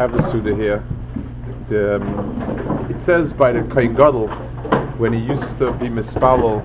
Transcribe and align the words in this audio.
have 0.00 0.12
the 0.12 0.32
Suda 0.32 0.56
here. 0.56 0.80
the, 1.68 2.00
um, 2.00 2.88
it 2.88 2.96
says 3.04 3.28
by 3.36 3.52
the 3.52 3.60
Kohen 3.68 3.92
Gadol, 3.92 4.28
when 4.96 5.12
he 5.12 5.20
used 5.20 5.44
to 5.60 5.76
be 5.76 5.92
mispalel. 5.92 6.64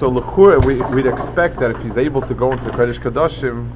So 0.00 0.10
lechura, 0.10 0.58
we, 0.66 0.82
we'd 0.90 1.06
expect 1.06 1.60
that 1.60 1.70
if 1.70 1.78
he's 1.86 1.96
able 1.96 2.26
to 2.26 2.34
go 2.34 2.50
into 2.50 2.64
the 2.64 2.72
Kodesh 2.72 3.00
Kadashim, 3.06 3.70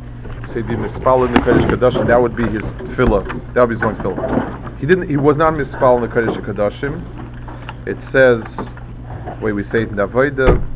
say 0.53 0.62
be 0.62 0.75
mispalel 0.75 1.29
in 1.29 1.35
the 1.35 1.41
Kodesh 1.47 1.71
Kadashim, 1.71 2.09
that 2.09 2.21
would 2.21 2.35
be 2.37 2.50
his 2.50 2.67
tefillah. 2.91 3.55
That 3.55 3.69
would 3.69 3.71
be 3.71 3.75
his 3.76 3.85
one 3.85 3.94
tefillah. 4.03 4.81
He 4.81 4.87
didn't. 4.87 5.09
He 5.09 5.17
was 5.17 5.37
not 5.37 5.53
mispalel 5.53 6.03
in 6.03 6.11
the 6.11 6.17
Kodesh 6.17 6.35
Kadashim. 6.43 6.99
It 7.87 7.97
says, 8.11 8.43
way 9.41 9.53
we 9.53 9.62
say 9.71 9.83
it 9.83 9.91
in 9.91 9.97
the 9.97 10.09
Avodah. 10.09 10.69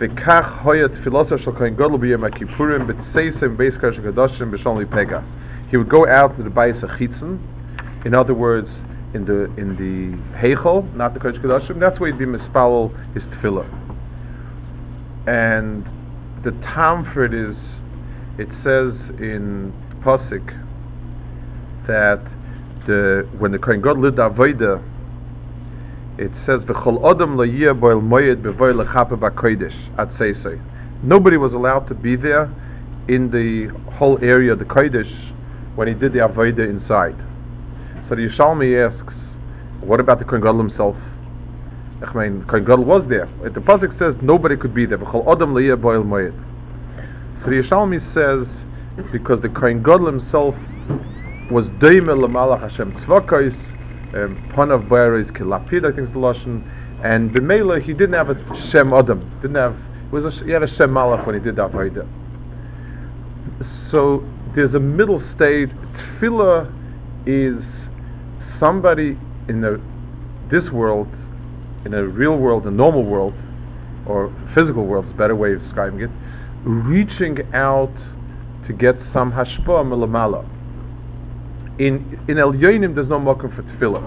V'kach 0.00 0.62
hoya 0.62 0.88
tefilosah 0.88 1.44
shel 1.44 1.52
kohen 1.52 1.76
gadol 1.76 1.98
b'yom 1.98 2.22
ha'kippurim 2.22 2.88
b'tseisem 2.88 3.54
beis 3.58 3.78
kodesh 3.78 4.00
hakadoshim 4.00 4.50
b'shalom 4.50 4.86
pegas. 4.86 5.22
He 5.70 5.76
would 5.76 5.90
go 5.90 6.08
out 6.08 6.34
to 6.38 6.42
the 6.42 6.48
bais 6.48 6.80
achitzin, 6.80 7.38
in 8.06 8.14
other 8.14 8.32
words, 8.32 8.68
in 9.12 9.26
the 9.26 9.44
in 9.60 9.76
the 9.76 10.16
heichel, 10.38 10.90
not 10.94 11.12
the 11.12 11.20
kodesh 11.20 11.38
hakadoshim. 11.42 11.78
That's 11.78 12.00
where 12.00 12.10
he'd 12.10 12.18
be 12.18 12.24
mispalol 12.24 12.94
his 13.12 13.22
tefillah. 13.24 13.68
And 15.28 15.84
the 16.44 16.52
time 16.62 17.04
for 17.12 17.26
it 17.26 17.34
is, 17.34 17.54
it 18.38 18.48
says 18.64 18.94
in 19.20 19.70
pasuk 20.02 20.48
that 21.86 22.24
the 22.86 23.28
when 23.38 23.52
the 23.52 23.58
kohen 23.58 23.82
gadol 23.82 24.04
did 24.04 24.16
avodah 24.16 24.82
it 26.20 26.30
says 26.44 26.60
v'chol 26.68 27.00
adam 27.10 27.36
la'yeh 27.38 27.72
boil 27.80 28.02
moyed 28.02 28.42
b'voy 28.42 28.76
lechape 28.76 29.18
b'kodesh 29.18 29.98
at 29.98 30.08
seisei. 30.20 30.60
Nobody 31.02 31.38
was 31.38 31.54
allowed 31.54 31.88
to 31.88 31.94
be 31.94 32.14
there 32.14 32.44
in 33.08 33.30
the 33.30 33.72
whole 33.96 34.18
area 34.20 34.52
of 34.52 34.58
the 34.58 34.66
kodesh 34.66 35.10
when 35.76 35.88
he 35.88 35.94
did 35.94 36.12
the 36.12 36.18
avodah 36.18 36.68
inside. 36.68 37.16
So 38.08 38.16
the 38.16 38.28
Yerushalmi 38.28 38.76
asks, 38.76 39.14
what 39.80 39.98
about 39.98 40.18
the 40.18 40.26
Kohen 40.26 40.42
Gadol 40.42 40.58
himself? 40.58 40.96
I 42.04 42.12
mean, 42.12 42.44
Kohen 42.44 42.66
Gadol 42.66 42.84
was 42.84 43.02
there. 43.08 43.24
The 43.42 43.60
pasuk 43.60 43.98
says 43.98 44.14
nobody 44.20 44.58
could 44.58 44.74
be 44.74 44.84
there. 44.84 44.98
V'chol 44.98 45.26
adam 45.26 45.54
la'yeh 45.54 45.80
boil 45.80 46.04
moyed. 46.04 46.34
So 47.42 47.48
the 47.48 47.62
Yerushalmi 47.62 47.98
says 48.12 48.46
because 49.10 49.40
the 49.40 49.48
Kohen 49.48 49.82
Gadol 49.82 50.04
himself 50.04 50.54
was 51.50 51.64
doime 51.80 52.12
l'malach 52.12 52.60
Hashem 52.60 52.92
tzvakos 53.06 53.69
um, 54.14 54.52
Panav 54.56 54.88
Boyer 54.88 55.20
is 55.20 55.26
Kilapid, 55.28 55.84
I 55.84 55.94
think 55.94 56.08
is 56.08 56.14
the 56.14 56.20
Lashon, 56.20 56.64
and 57.04 57.30
B'meila 57.30 57.82
he 57.82 57.92
didn't 57.92 58.14
have 58.14 58.28
a 58.28 58.34
Shem 58.72 58.92
Adam, 58.92 59.38
didn't 59.40 59.56
have, 59.56 59.76
was 60.10 60.24
a, 60.24 60.44
he 60.44 60.50
had 60.50 60.62
a 60.62 60.76
Shem 60.76 60.90
Malach 60.90 61.24
when 61.26 61.36
he 61.36 61.40
did 61.40 61.56
that 61.56 61.70
Avodah. 61.70 62.08
So 63.90 64.26
there's 64.56 64.74
a 64.74 64.80
middle 64.80 65.22
state, 65.36 65.68
Tefillah 66.20 66.72
is 67.26 67.62
somebody 68.58 69.16
in 69.48 69.60
the, 69.60 69.80
this 70.50 70.68
world, 70.72 71.08
in 71.84 71.94
a 71.94 72.04
real 72.04 72.36
world, 72.36 72.66
a 72.66 72.70
normal 72.70 73.04
world, 73.04 73.34
or 74.06 74.34
physical 74.56 74.86
world 74.86 75.06
is 75.06 75.12
a 75.12 75.16
better 75.16 75.36
way 75.36 75.52
of 75.52 75.62
describing 75.62 76.00
it, 76.00 76.10
reaching 76.64 77.38
out 77.54 77.92
to 78.66 78.72
get 78.72 78.96
some 79.12 79.30
hashpah 79.32 79.84
milamala 79.84 80.44
in 81.80 82.20
in 82.28 82.38
El 82.38 82.52
Yonim 82.52 82.94
there's 82.94 83.08
no 83.08 83.18
makom 83.18 83.56
for 83.56 83.62
tefillah. 83.62 84.04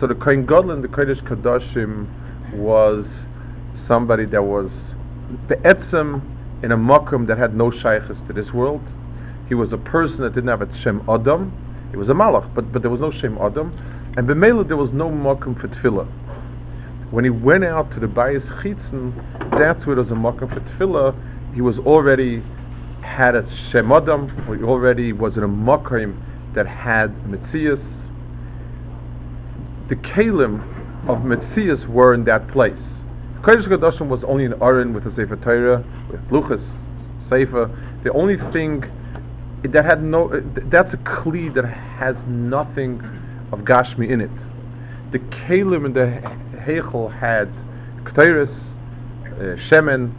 So 0.00 0.06
the 0.06 0.14
Kohen 0.14 0.46
Gadol 0.46 0.70
and 0.70 0.84
the 0.84 0.88
Kodesh 0.88 1.20
Kadashim 1.28 2.06
was 2.54 3.04
somebody 3.88 4.24
that 4.26 4.42
was 4.42 4.70
be'etzem 5.48 6.22
in 6.62 6.70
a 6.70 6.76
makom 6.76 7.26
that 7.26 7.38
had 7.38 7.56
no 7.56 7.72
shaykhs 7.72 8.16
to 8.28 8.32
this 8.32 8.52
world. 8.52 8.82
He 9.48 9.54
was 9.54 9.72
a 9.72 9.78
person 9.78 10.20
that 10.20 10.34
didn't 10.34 10.48
have 10.48 10.62
a 10.62 10.82
Shem 10.82 11.02
Adam. 11.08 11.52
He 11.90 11.96
was 11.96 12.08
a 12.08 12.12
malach, 12.12 12.54
but 12.54 12.72
but 12.72 12.82
there 12.82 12.90
was 12.90 13.00
no 13.00 13.10
Shem 13.10 13.36
Adam, 13.38 13.72
and 14.16 14.28
b'meila 14.28 14.68
there 14.68 14.76
was 14.76 14.90
no 14.92 15.10
makom 15.10 15.60
for 15.60 15.66
tefillah. 15.66 16.06
When 17.10 17.24
he 17.24 17.30
went 17.30 17.64
out 17.64 17.90
to 17.94 18.00
the 18.00 18.06
Bayis 18.06 18.46
Chitzen, 18.62 19.12
that's 19.58 19.84
where 19.86 19.96
there 19.96 20.04
was 20.04 20.12
a 20.12 20.14
makom 20.14 20.54
for 20.54 20.60
tefillah. 20.60 21.52
He 21.52 21.60
was 21.60 21.78
already 21.78 22.44
had 23.02 23.34
a 23.34 23.44
Shem 23.72 23.90
Adam, 23.90 24.28
he 24.46 24.62
already 24.62 25.12
was 25.12 25.36
in 25.36 25.42
a 25.42 25.48
makom 25.48 26.22
that 26.56 26.66
had 26.66 27.14
Metzias. 27.28 27.78
The 29.88 29.94
Kalim 29.94 30.58
of 31.08 31.18
Metzias 31.18 31.86
were 31.88 32.14
in 32.14 32.24
that 32.24 32.48
place. 32.48 32.72
Kodesh 33.42 33.68
Kodashim 33.68 34.08
was 34.08 34.24
only 34.26 34.46
an 34.46 34.54
Aron 34.60 34.92
with 34.92 35.06
a 35.06 35.10
Sefer 35.14 35.36
Torah, 35.36 35.84
with 36.10 36.20
Luchas, 36.30 36.64
Sefer. 37.30 37.70
The 38.02 38.12
only 38.12 38.36
thing 38.52 38.82
that 39.72 39.84
had 39.84 40.02
no, 40.02 40.28
that's 40.72 40.92
a 40.92 40.96
Kli 40.96 41.54
that 41.54 41.66
has 41.66 42.16
nothing 42.26 43.00
of 43.52 43.60
Gashmi 43.60 44.10
in 44.10 44.22
it. 44.22 44.30
The 45.12 45.18
Kalim 45.18 45.86
in 45.86 45.92
the 45.92 46.20
Heichel 46.66 47.12
had 47.20 47.48
Ktoiris, 48.04 48.50
uh, 48.50 49.56
Shemen, 49.70 50.12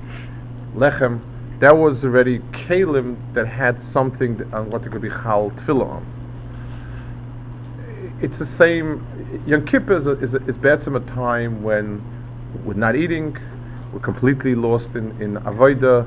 Lechem, 0.76 1.20
that 1.62 1.76
was 1.76 1.98
already 2.04 2.40
Kalim 2.70 3.18
that 3.34 3.48
had 3.48 3.82
something 3.92 4.40
on 4.54 4.70
what 4.70 4.84
it 4.84 4.92
could 4.92 5.02
be 5.02 5.10
Chal 5.10 5.52
Tefillah 5.66 5.90
on 5.90 6.17
it's 8.22 8.34
the 8.40 8.50
same. 8.60 9.44
Yom 9.46 9.66
Kippur 9.66 10.02
is, 10.02 10.08
a, 10.08 10.12
is, 10.24 10.34
a, 10.34 10.50
is 10.50 10.96
a 10.96 11.00
time 11.14 11.62
when 11.62 12.02
we're 12.66 12.74
not 12.74 12.96
eating, 12.96 13.38
we're 13.94 14.00
completely 14.00 14.56
lost 14.56 14.88
in, 14.96 15.22
in 15.22 15.36
Avodah, 15.38 16.04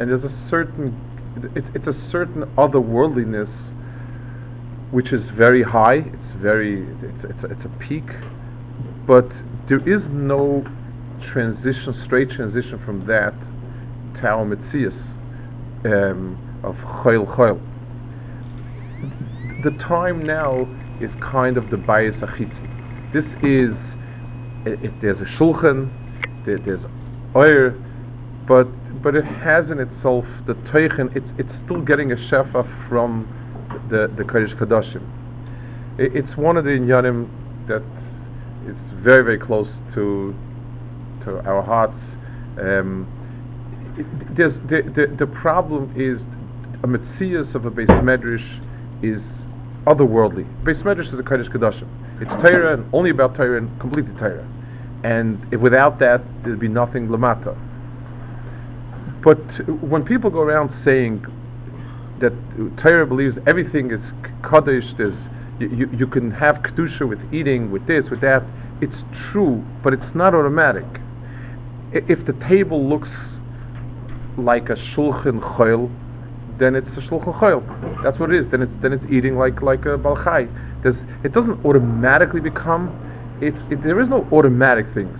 and 0.00 0.10
there's 0.10 0.24
a 0.24 0.48
certain, 0.50 0.92
it's, 1.54 1.66
it's 1.74 1.86
a 1.86 2.10
certain 2.10 2.42
otherworldliness 2.56 3.50
which 4.90 5.12
is 5.12 5.22
very 5.36 5.62
high, 5.62 5.96
it's 5.96 6.42
very, 6.42 6.82
it's, 7.02 7.24
it's, 7.24 7.44
a, 7.44 7.46
it's 7.52 7.64
a 7.64 7.78
peak, 7.78 8.04
but 9.06 9.28
there 9.68 9.80
is 9.88 10.02
no 10.10 10.64
transition, 11.32 11.94
straight 12.04 12.30
transition 12.30 12.80
from 12.84 13.06
that 13.06 13.34
to 14.20 14.26
our 14.26 14.44
Metzias 14.44 14.94
um, 15.84 16.36
of 16.64 16.74
Choil 17.02 17.26
Choil. 17.36 17.60
The 19.64 19.70
time 19.88 20.22
now 20.24 20.66
is 21.00 21.10
kind 21.20 21.56
of 21.56 21.70
the 21.70 21.76
bias 21.76 22.14
achitzi. 22.16 23.12
This 23.12 23.24
is, 23.42 23.74
if 24.66 24.92
there's 25.00 25.18
a 25.18 25.28
shulchan, 25.38 25.90
there, 26.46 26.58
there's 26.58 26.84
oir, 27.34 27.74
but 28.46 28.66
but 29.02 29.14
it 29.14 29.24
has 29.24 29.70
in 29.70 29.80
itself 29.80 30.24
the 30.46 30.54
teichen. 30.72 31.14
It's 31.16 31.26
it's 31.38 31.64
still 31.64 31.82
getting 31.82 32.12
a 32.12 32.16
shefa 32.16 32.88
from 32.88 33.26
the 33.90 34.12
the 34.16 34.24
kodesh 34.24 34.56
kadashim. 34.58 35.02
It, 35.98 36.14
it's 36.16 36.36
one 36.36 36.56
of 36.56 36.64
the 36.64 36.70
inyanim 36.70 37.28
that 37.68 37.82
is 38.68 38.76
very 39.02 39.22
very 39.22 39.38
close 39.38 39.68
to 39.94 40.34
to 41.24 41.38
our 41.46 41.62
hearts. 41.62 41.98
Um, 42.60 43.06
there's 44.36 44.54
the, 44.68 44.82
the 44.94 45.16
the 45.18 45.26
problem 45.26 45.92
is 45.96 46.20
a 46.82 46.86
mitzias 46.86 47.54
of 47.54 47.64
a 47.64 47.70
base 47.70 47.88
medrash 47.88 48.44
is 49.02 49.22
otherworldly. 49.86 50.44
Beis 50.64 50.82
Medrash 50.82 51.12
is 51.12 51.18
a 51.18 51.22
Kodesh 51.22 51.50
Kodashim. 51.50 51.88
It's 52.20 52.30
Torah 52.48 52.74
and 52.74 52.86
only 52.94 53.10
about 53.10 53.36
Torah 53.36 53.58
and 53.58 53.80
completely 53.80 54.14
Torah. 54.18 54.48
And 55.04 55.44
if 55.52 55.60
without 55.60 55.98
that, 55.98 56.22
there'd 56.44 56.60
be 56.60 56.68
nothing 56.68 57.08
Lamata. 57.08 57.54
But 59.22 59.38
when 59.82 60.04
people 60.04 60.30
go 60.30 60.40
around 60.40 60.70
saying 60.84 61.24
that 62.20 62.32
Torah 62.82 63.06
believes 63.06 63.36
everything 63.46 63.90
is 63.90 64.00
Kodesh, 64.42 64.96
there's, 64.96 65.14
you, 65.60 65.68
you, 65.68 65.90
you 65.98 66.06
can 66.06 66.30
have 66.30 66.56
Kedusha 66.56 67.08
with 67.08 67.18
eating, 67.32 67.70
with 67.70 67.86
this, 67.86 68.04
with 68.10 68.20
that, 68.20 68.42
it's 68.80 68.96
true, 69.30 69.64
but 69.82 69.92
it's 69.92 70.14
not 70.14 70.34
automatic. 70.34 70.84
If 71.92 72.26
the 72.26 72.32
table 72.48 72.88
looks 72.88 73.08
like 74.36 74.68
a 74.68 74.76
Shulchan 74.76 75.40
Choil, 75.56 75.90
then 76.58 76.74
it's 76.74 76.86
a 76.96 77.00
shulchan 77.08 77.38
choil. 77.40 78.02
That's 78.02 78.18
what 78.18 78.30
it 78.30 78.44
is. 78.44 78.50
Then 78.50 78.62
it's 78.62 78.72
then 78.82 78.92
it's 78.92 79.04
eating 79.10 79.36
like 79.36 79.62
like 79.62 79.80
a 79.80 79.98
balchai. 79.98 80.48
There's, 80.82 80.96
it 81.24 81.32
doesn't 81.32 81.64
automatically 81.64 82.40
become. 82.40 82.92
It, 83.40 83.54
it, 83.72 83.82
there 83.82 84.00
is 84.00 84.08
no 84.08 84.28
automatic 84.32 84.86
things. 84.94 85.16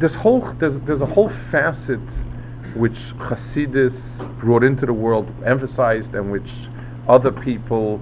This 0.00 0.12
whole 0.20 0.54
there's 0.60 0.80
there's 0.86 1.00
a 1.00 1.06
whole 1.06 1.30
facet 1.50 2.00
which 2.76 2.96
Hasidus 3.18 3.94
brought 4.40 4.62
into 4.62 4.86
the 4.86 4.92
world, 4.92 5.26
emphasized, 5.44 6.14
and 6.14 6.30
which 6.30 6.48
other 7.08 7.32
people 7.32 8.00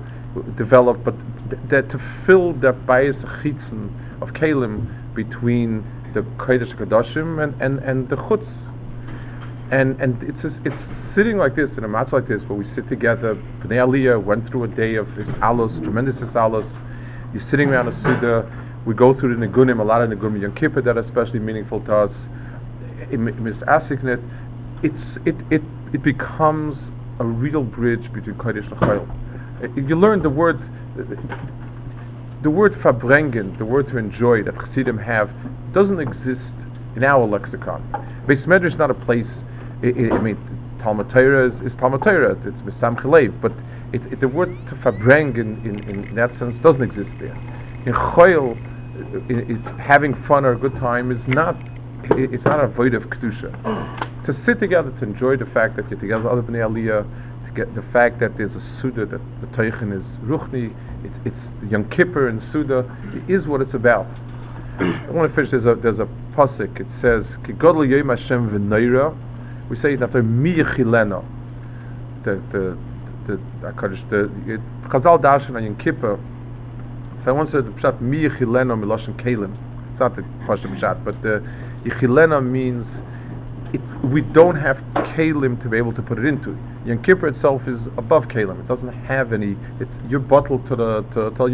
developed, 0.58 1.04
but 1.04 1.14
th- 1.50 1.62
that 1.70 1.90
to 1.90 2.24
fill 2.26 2.52
that 2.60 2.86
bias 2.86 3.16
chitzen 3.42 3.90
of 4.20 4.28
kalim 4.30 5.14
between 5.14 5.84
the 6.14 6.20
kodesh 6.36 6.74
kadoshim 6.78 7.42
and, 7.42 7.60
and, 7.60 7.78
and 7.80 8.08
the 8.08 8.16
chutz, 8.16 8.46
and 9.72 9.98
and 10.00 10.22
it's 10.22 10.56
it's 10.64 10.95
sitting 11.16 11.38
like 11.38 11.56
this 11.56 11.70
in 11.78 11.82
a 11.84 11.88
match 11.88 12.12
like 12.12 12.28
this, 12.28 12.42
where 12.46 12.58
we 12.58 12.66
sit 12.76 12.88
together, 12.88 13.34
Bnei 13.64 13.80
Aliyah 13.80 14.22
went 14.22 14.48
through 14.50 14.64
a 14.64 14.68
day 14.68 14.96
of 14.96 15.06
alos, 15.40 15.72
tremendous 15.82 16.14
alos. 16.16 16.68
You're 17.32 17.42
sitting 17.50 17.70
around 17.70 17.88
a 17.88 17.96
Suda. 18.02 18.44
We 18.86 18.94
go 18.94 19.18
through 19.18 19.34
the 19.34 19.46
Nigunim, 19.46 19.80
a 19.80 19.82
lot 19.82 20.02
of 20.02 20.10
Nigunim 20.10 20.42
Yom 20.42 20.54
Kippur 20.54 20.82
that 20.82 20.96
are 20.96 21.00
especially 21.00 21.40
meaningful 21.40 21.80
to 21.86 21.94
us. 21.94 22.10
Mis 23.10 23.54
Asiknet, 23.66 24.22
it's 24.82 25.26
it 25.26 25.34
it 25.50 25.62
it 25.94 26.02
becomes 26.02 26.76
a 27.18 27.24
real 27.24 27.64
bridge 27.64 28.12
between 28.12 28.36
Kodesh 28.36 28.70
and 28.70 28.80
Chayil. 28.80 29.06
Uh, 29.64 29.88
You 29.88 29.96
learn 29.96 30.22
the 30.22 30.30
word, 30.30 30.60
the 32.42 32.50
word 32.50 32.74
verbrengen, 32.74 33.56
the 33.58 33.64
word 33.64 33.88
to 33.88 33.96
enjoy 33.96 34.42
that 34.42 34.54
Chassidim 34.54 34.98
have, 34.98 35.30
doesn't 35.72 35.98
exist 35.98 36.44
in 36.94 37.04
our 37.04 37.26
lexicon. 37.26 37.82
Beis 38.28 38.44
Medrash 38.46 38.72
is 38.72 38.78
not 38.78 38.90
a 38.90 38.94
place. 38.94 39.26
I, 39.82 39.88
I 40.12 40.20
mean, 40.20 40.36
Talmud 40.82 41.10
Torah 41.10 41.48
is, 41.48 41.72
is 41.72 41.78
Talmud 41.78 42.02
Torah. 42.02 42.32
It's 42.44 42.56
Misam 42.62 43.00
Chalev, 43.00 43.40
but 43.40 43.52
it, 43.92 44.02
it, 44.12 44.20
the 44.20 44.28
word 44.28 44.48
to 44.70 44.74
verbrengen 44.76 45.64
in, 45.64 45.78
in, 45.88 46.04
in 46.08 46.14
that 46.16 46.30
sense 46.38 46.54
doesn't 46.62 46.82
exist 46.82 47.10
there. 47.20 47.34
In 47.86 47.92
Chayil, 47.92 48.56
i- 49.30 49.34
uh, 49.34 49.76
i- 49.78 49.82
having 49.82 50.14
fun 50.26 50.44
or 50.44 50.52
a 50.52 50.58
good 50.58 50.74
time 50.74 51.10
is 51.10 51.20
not. 51.28 51.56
It's 52.10 52.44
not 52.44 52.62
a 52.62 52.68
void 52.68 52.94
of 52.94 53.02
kedusha. 53.04 53.50
To 54.26 54.36
sit 54.46 54.60
together, 54.60 54.90
to 55.00 55.04
enjoy 55.04 55.36
the 55.36 55.46
fact 55.46 55.76
that 55.76 55.90
you're 55.90 55.98
together, 55.98 56.28
other 56.30 56.42
bnei 56.42 56.62
aliyah, 56.62 57.02
to 57.46 57.52
get 57.52 57.74
the 57.74 57.82
fact 57.92 58.20
that 58.20 58.36
there's 58.38 58.52
a 58.52 58.62
suda 58.80 59.06
that 59.06 59.20
the 59.40 59.46
teichen 59.56 59.92
is 59.96 60.04
ruchni. 60.22 60.74
It's, 61.04 61.14
it's 61.34 61.70
Yom 61.72 61.88
Kippur 61.90 62.28
and 62.28 62.40
suda. 62.52 62.84
It 63.14 63.30
is 63.32 63.46
what 63.46 63.60
it's 63.60 63.74
about. 63.74 64.06
I 64.78 65.08
want 65.10 65.30
to 65.30 65.34
finish. 65.34 65.50
There's 65.50 65.64
a 65.66 65.74
there's 65.80 65.98
a 65.98 66.06
pasuk. 66.36 66.78
It 66.80 66.86
says, 67.02 67.24
"Ki 67.46 67.52
Hashem 67.54 68.50
v'neira." 68.50 69.16
We 69.70 69.76
say 69.80 69.94
it 69.94 70.02
after 70.02 70.22
miyachilena. 70.22 71.24
The 72.24 72.42
the 72.52 72.78
the 73.26 73.40
Hakadosh 73.62 74.08
the 74.10 74.30
it- 74.46 74.60
Chazal 74.90 75.20
Darshan 75.20 75.56
on 75.56 75.64
Yom 75.64 75.76
Kippur. 75.76 76.18
So 77.24 77.30
I 77.30 77.32
once 77.32 77.50
said 77.50 77.66
the 77.66 77.70
pshat 77.70 78.00
miyachilena 78.00 78.78
miloshen 78.78 79.20
kelim. 79.22 79.56
It's 79.90 80.00
not 80.00 80.14
the 80.14 80.22
pshat 80.22 80.80
pshat, 80.80 81.04
but 81.04 81.20
the 81.22 81.42
yichilena 81.84 82.44
means 82.44 82.86
it, 83.74 83.80
we 84.12 84.20
don't 84.20 84.56
have 84.56 84.76
kalim 84.94 85.60
to 85.62 85.68
be 85.68 85.76
able 85.76 85.92
to 85.94 86.02
put 86.02 86.18
it 86.18 86.24
into. 86.24 86.56
Yom 86.84 87.02
Kippur 87.02 87.28
itself 87.28 87.62
is 87.66 87.80
above 87.98 88.24
kalim. 88.24 88.60
It 88.60 88.68
doesn't 88.68 88.92
have 88.92 89.32
any. 89.32 89.56
It's 89.80 89.90
you're 90.08 90.20
bottled 90.20 90.68
to 90.68 90.76
the 90.76 91.02
to, 91.14 91.30
to. 91.36 91.50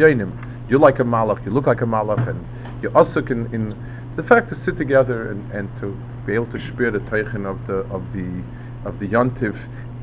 You're 0.69 0.79
like 0.79 1.01
a 1.01 1.05
malach. 1.05 1.45
You 1.45 1.53
look 1.53 1.67
like 1.67 1.81
a 1.81 1.87
malach, 1.87 2.29
and 2.29 2.45
you're 2.83 2.97
also 2.97 3.21
in, 3.21 3.47
in 3.55 3.75
the 4.17 4.23
fact 4.25 4.51
to 4.51 4.57
sit 4.65 4.77
together 4.77 5.31
and, 5.31 5.51
and 5.53 5.69
to 5.81 5.97
be 6.27 6.35
able 6.35 6.51
to 6.53 6.73
spear 6.73 6.91
the 6.91 7.01
teichen 7.11 7.47
of 7.47 7.59
the 7.67 7.79
of 7.95 8.03
the 8.13 8.43
of 8.89 8.99
the 9.01 9.07
yontiv 9.09 9.55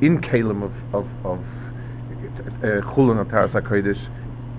in 0.02 0.20
kalim 0.22 0.64
of 0.64 0.74
of 0.94 1.08
of 1.26 1.40
uh, 2.64 2.82
chulun 2.94 3.24
ataras 3.24 3.52
hakodesh 3.52 4.00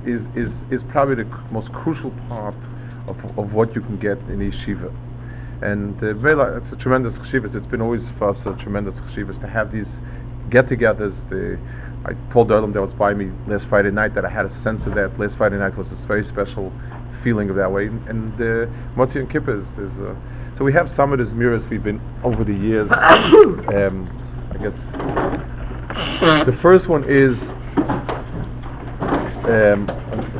is 0.06 0.20
is 0.36 0.50
is 0.70 0.80
probably 0.90 1.16
the 1.16 1.28
most 1.52 1.70
crucial 1.72 2.10
part 2.28 2.54
of 3.06 3.16
of 3.38 3.52
what 3.52 3.74
you 3.74 3.80
can 3.82 3.98
get 3.98 4.18
in 4.30 4.38
yeshiva. 4.38 4.90
And 5.62 6.02
uh, 6.02 6.56
it's 6.56 6.72
a 6.72 6.76
tremendous 6.76 7.12
cheshivas. 7.20 7.54
It's 7.54 7.66
been 7.66 7.82
always 7.82 8.00
for 8.18 8.30
us 8.30 8.38
a 8.46 8.62
tremendous 8.62 8.94
cheshivas 8.94 9.38
to 9.42 9.46
have 9.46 9.70
these 9.72 9.84
get-togethers. 10.50 11.14
The 11.28 11.58
I 12.06 12.32
told 12.32 12.48
Olam 12.48 12.72
that 12.72 12.80
was 12.80 12.94
by 12.98 13.12
me 13.12 13.30
last 13.46 13.66
Friday 13.68 13.90
night 13.90 14.14
that 14.14 14.24
I 14.24 14.30
had 14.30 14.46
a 14.46 14.62
sense 14.64 14.80
of 14.86 14.94
that. 14.94 15.20
Last 15.20 15.36
Friday 15.36 15.58
night 15.58 15.76
was 15.76 15.86
this 15.88 16.00
very 16.08 16.26
special 16.32 16.72
feeling 17.22 17.50
of 17.50 17.56
that 17.56 17.70
way. 17.70 17.88
And 17.88 18.32
uh, 18.40 18.72
Motzi 18.96 19.16
and 19.16 19.30
Kippur 19.30 19.60
is, 19.60 19.68
is 19.76 19.92
uh, 20.00 20.16
so 20.60 20.64
we 20.66 20.74
have 20.74 20.90
some 20.94 21.10
of 21.10 21.18
these 21.18 21.32
mirrors 21.32 21.62
we've 21.70 21.82
been 21.82 21.98
over 22.22 22.44
the 22.44 22.52
years. 22.52 22.86
um, 22.94 24.04
I 24.52 24.58
guess 24.60 24.76
the 26.44 26.58
first 26.60 26.86
one 26.86 27.02
is 27.04 27.32
um, 29.48 29.88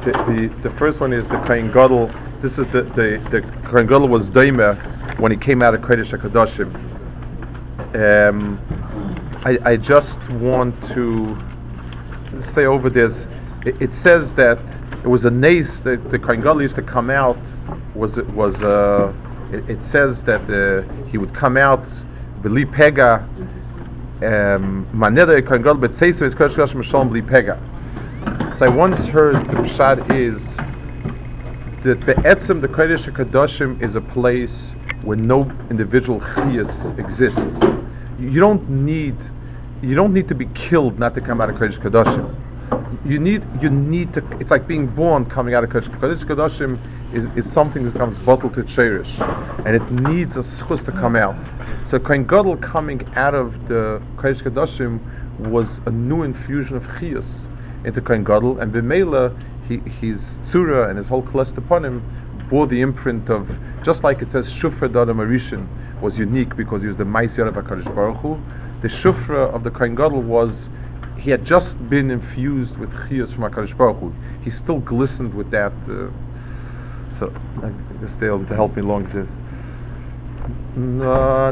the, 0.05 0.13
the 0.29 0.69
the 0.69 0.77
first 0.79 1.01
one 1.01 1.15
is 1.15 1.23
the 1.31 1.43
Kohen 1.47 1.73
Gadol. 1.73 2.09
This 2.43 2.53
is 2.53 2.69
the 2.71 2.83
the 2.95 3.17
the 3.33 3.41
Kohen 3.71 3.87
Gadol 3.87 4.09
was 4.09 4.21
Daima 4.37 5.19
when 5.21 5.33
he 5.33 5.39
came 5.39 5.63
out 5.63 5.75
of 5.75 5.81
Kodesh 5.81 6.13
Hakadoshim. 6.13 6.69
Um, 7.97 8.61
I 9.47 9.71
I 9.71 9.77
just 9.79 10.13
want 10.39 10.75
to 10.93 11.35
say 12.55 12.67
over 12.67 12.91
this. 12.91 13.11
It, 13.65 13.81
it 13.81 13.91
says 14.05 14.29
that 14.37 14.59
it 15.03 15.09
was 15.09 15.25
a 15.25 15.31
nace 15.31 15.65
that 15.85 16.11
the 16.13 16.19
Kohen 16.19 16.43
Gadol 16.43 16.61
used 16.61 16.77
to 16.77 16.83
come 16.83 17.09
out. 17.09 17.39
Was 17.97 18.11
it 18.19 18.29
was 18.35 18.55
uh, 18.57 19.17
it, 19.53 19.71
it 19.71 19.79
says 19.93 20.17
that 20.27 20.43
uh, 20.49 21.09
he 21.11 21.19
would 21.19 21.35
come 21.37 21.57
out 21.57 21.85
beli 22.43 22.65
pega. 22.65 23.27
Um, 24.23 24.87
manera 24.93 25.41
Kohen 25.43 25.63
Gadol 25.63 25.81
betzeisa 25.81 26.29
is 26.29 26.35
Kodesh 26.35 26.57
Hakadoshim 26.57 26.85
Shalom 26.91 27.09
beli 27.09 27.23
pega. 27.23 27.59
So 28.59 28.67
I 28.67 28.69
once 28.69 28.97
heard 29.11 29.35
the 29.35 29.57
pshat 29.57 30.01
is 30.11 30.41
that 31.85 31.99
the 32.05 32.13
etzem, 32.29 32.61
the 32.61 32.69
Kodesh 32.69 33.09
HaKadoshim, 33.11 33.83
is 33.83 33.97
a 33.97 34.03
place 34.13 34.51
where 35.03 35.17
no 35.17 35.51
individual 35.71 36.21
chiyas 36.21 36.99
exists. 36.99 37.41
You 38.19 38.39
don't 38.39 38.69
need, 38.69 39.17
you 39.81 39.95
don't 39.95 40.13
need 40.13 40.29
to 40.29 40.35
be 40.35 40.47
killed 40.69 40.99
not 40.99 41.15
to 41.15 41.23
come 41.23 41.41
out 41.41 41.49
of 41.49 41.57
Kodesh 41.57 41.83
HaKadoshim. 41.83 42.50
You 43.05 43.19
need, 43.19 43.43
you 43.63 43.71
need 43.71 44.13
to. 44.15 44.23
It's 44.41 44.51
like 44.51 44.69
being 44.69 44.87
born 44.95 45.29
coming 45.31 45.55
out 45.55 45.65
of 45.65 45.71
Kodesh. 45.71 45.89
Kodesh 46.01 46.25
HaKadoshim 46.27 46.77
is, 47.15 47.45
is 47.45 47.55
something 47.55 47.85
that 47.85 47.97
comes 47.97 48.17
bottled 48.27 48.55
to 48.55 48.65
cherish, 48.75 49.09
and 49.65 49.75
it 49.75 49.83
needs 49.91 50.33
a 50.33 50.43
schus 50.63 50.85
to 50.87 50.93
come 50.93 51.17
out. 51.17 51.35
So 51.91 51.99
Kohen 51.99 52.27
Gadol 52.27 52.59
coming 52.59 53.01
out 53.17 53.35
of 53.35 53.53
the 53.69 54.03
Kodesh 54.17 54.43
HaKadoshim 54.43 55.51
was 55.51 55.67
a 55.87 55.91
new 55.91 56.23
infusion 56.23 56.77
of 56.77 56.83
chiyas 57.01 57.27
into 57.85 58.01
Kohen 58.01 58.25
Gadol, 58.25 58.61
and 58.61 58.73
Bimela, 58.73 59.35
he, 59.67 59.79
his 59.99 60.19
tzura 60.53 60.91
and 60.91 60.99
his 60.99 61.07
whole 61.07 61.23
klest 61.23 61.57
upon 61.57 61.85
him 61.85 62.03
bore 62.51 62.67
the 62.67 62.81
imprint 62.81 63.31
of, 63.31 63.49
just 63.85 64.03
like 64.03 64.21
it 64.21 64.29
says, 64.33 64.45
Shufra 64.61 64.93
Dada 64.93 65.15
Marishin 65.15 65.67
was 66.03 66.13
unique 66.17 66.57
because 66.57 66.83
he 66.83 66.89
was 66.89 66.99
the 66.99 67.05
Maisyar 67.05 67.49
of 67.49 67.55
HaKadosh 67.55 67.95
Baruch 67.95 68.19
Hu. 68.19 68.39
The 68.83 68.89
Shufra 69.03 69.55
of 69.55 69.65
the 69.65 69.71
Kohen 69.71 69.95
Gadol 69.95 70.23
was, 70.23 70.51
he 71.21 71.31
had 71.31 71.45
just 71.45 71.67
been 71.91 72.11
infused 72.11 72.77
with 72.79 72.89
chiyas 72.91 73.33
from 73.35 73.45
HaKadosh 73.45 73.77
Baruch 73.77 73.99
Hu. 74.01 74.13
He 74.43 74.51
still 74.65 74.81
glistened 74.81 75.35
with 75.35 75.51
that. 75.51 75.73
Uh, 75.85 76.09
so, 77.21 77.31
I 77.63 77.69
guess 78.01 78.11
they'll 78.21 78.45
to 78.47 78.55
help 78.55 78.77
me 78.77 78.83
along 78.83 79.05
this. 79.13 79.29
Na 80.77 81.51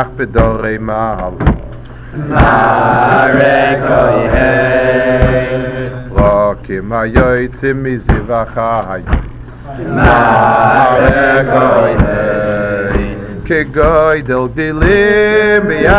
אַף 0.00 0.16
דאָ 0.34 0.52
ריי 0.62 0.78
מאַל 0.88 1.34
נאר 2.30 3.36
איך 3.46 3.84
האיי 3.98 5.00
וואָքי 6.16 6.78
מאַ 6.90 7.06
יויצ 7.16 7.60
kegoy 13.50 14.18
del 14.28 14.46
dilim 14.56 15.64
איך 15.70 15.92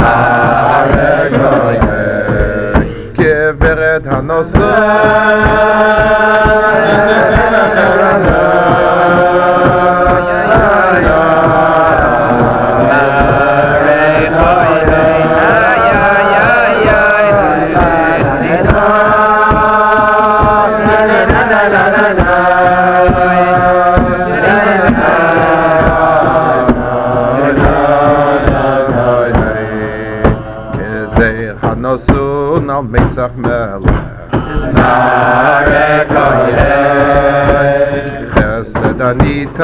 Geveret 0.00 0.39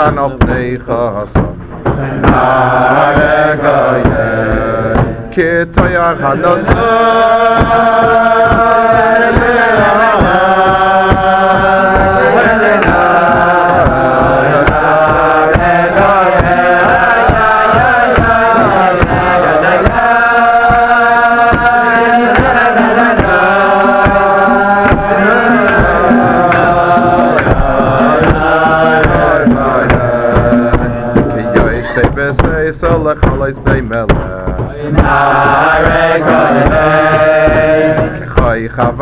an 0.06 0.18
auf 0.18 0.38
nege 0.46 0.98
hasam. 1.14 1.54
Nare 2.22 3.56
goye 3.62 4.28
ke 5.34 5.50
toyar 5.74 6.16
hanon. 6.22 6.60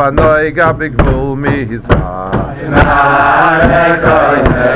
panoy 0.05 0.53
gab 0.53 0.83
ik 0.83 0.93
vol 1.05 1.37
mi 1.37 1.65
hisa 1.69 2.01
na 2.75 2.85
le 3.71 3.85
koyne 4.05 4.69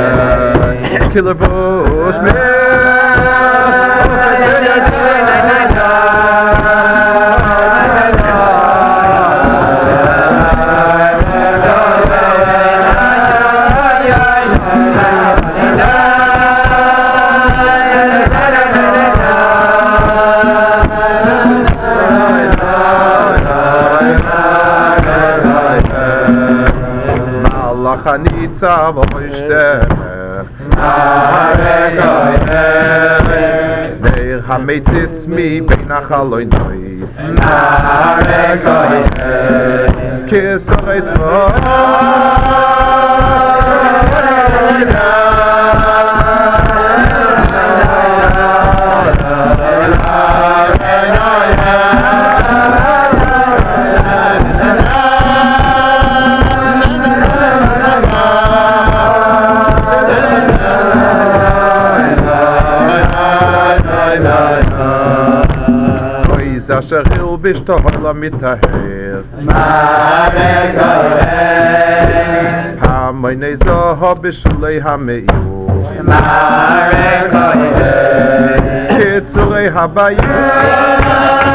killer 1.13 1.37
boss 1.41 2.17
Ich 34.79 34.85
sitz 34.85 35.27
mi 35.27 35.61
bin 35.61 35.91
a 35.91 36.01
bist 67.53 67.67
doch 67.67 67.85
alle 67.85 68.13
mit 68.13 68.35
der 68.43 68.59
Herz. 68.59 69.25
Mare 69.41 70.75
Kohen. 70.79 72.09
Ha 72.83 73.13
meine 73.13 73.57
so 73.65 73.79
hab 74.01 74.25
ich 74.25 74.43
lei 74.61 74.81
ha 74.85 74.97
me 74.99 75.19
ju. 75.21 75.67
Mare 76.03 77.29
Kohen. 77.33 78.99
Geht 78.99 79.25
zu 79.35 79.43
rei 79.51 79.67
ha 79.75 79.87
bei 79.87 80.13
ju. 80.13 80.19
Mare 80.19 80.89
Kohen. 81.07 81.49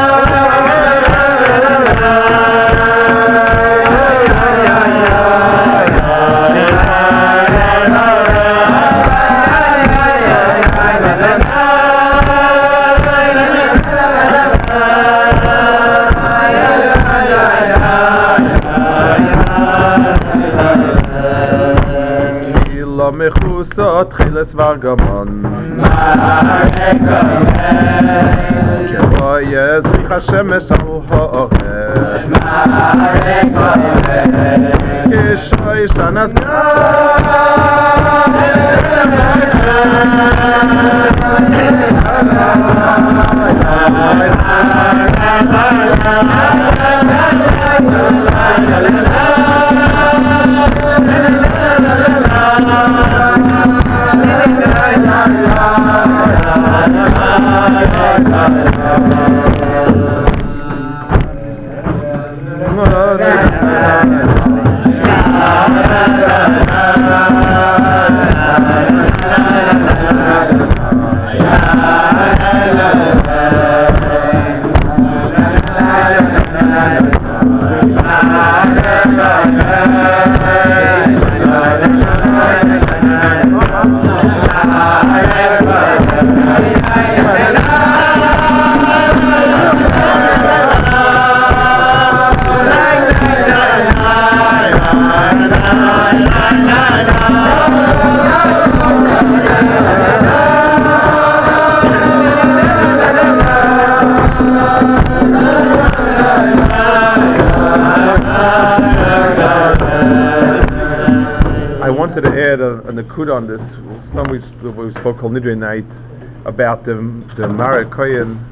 About 116.53 116.85
the 116.85 116.93
the 117.37 117.47
Marikoyan. 117.47 118.51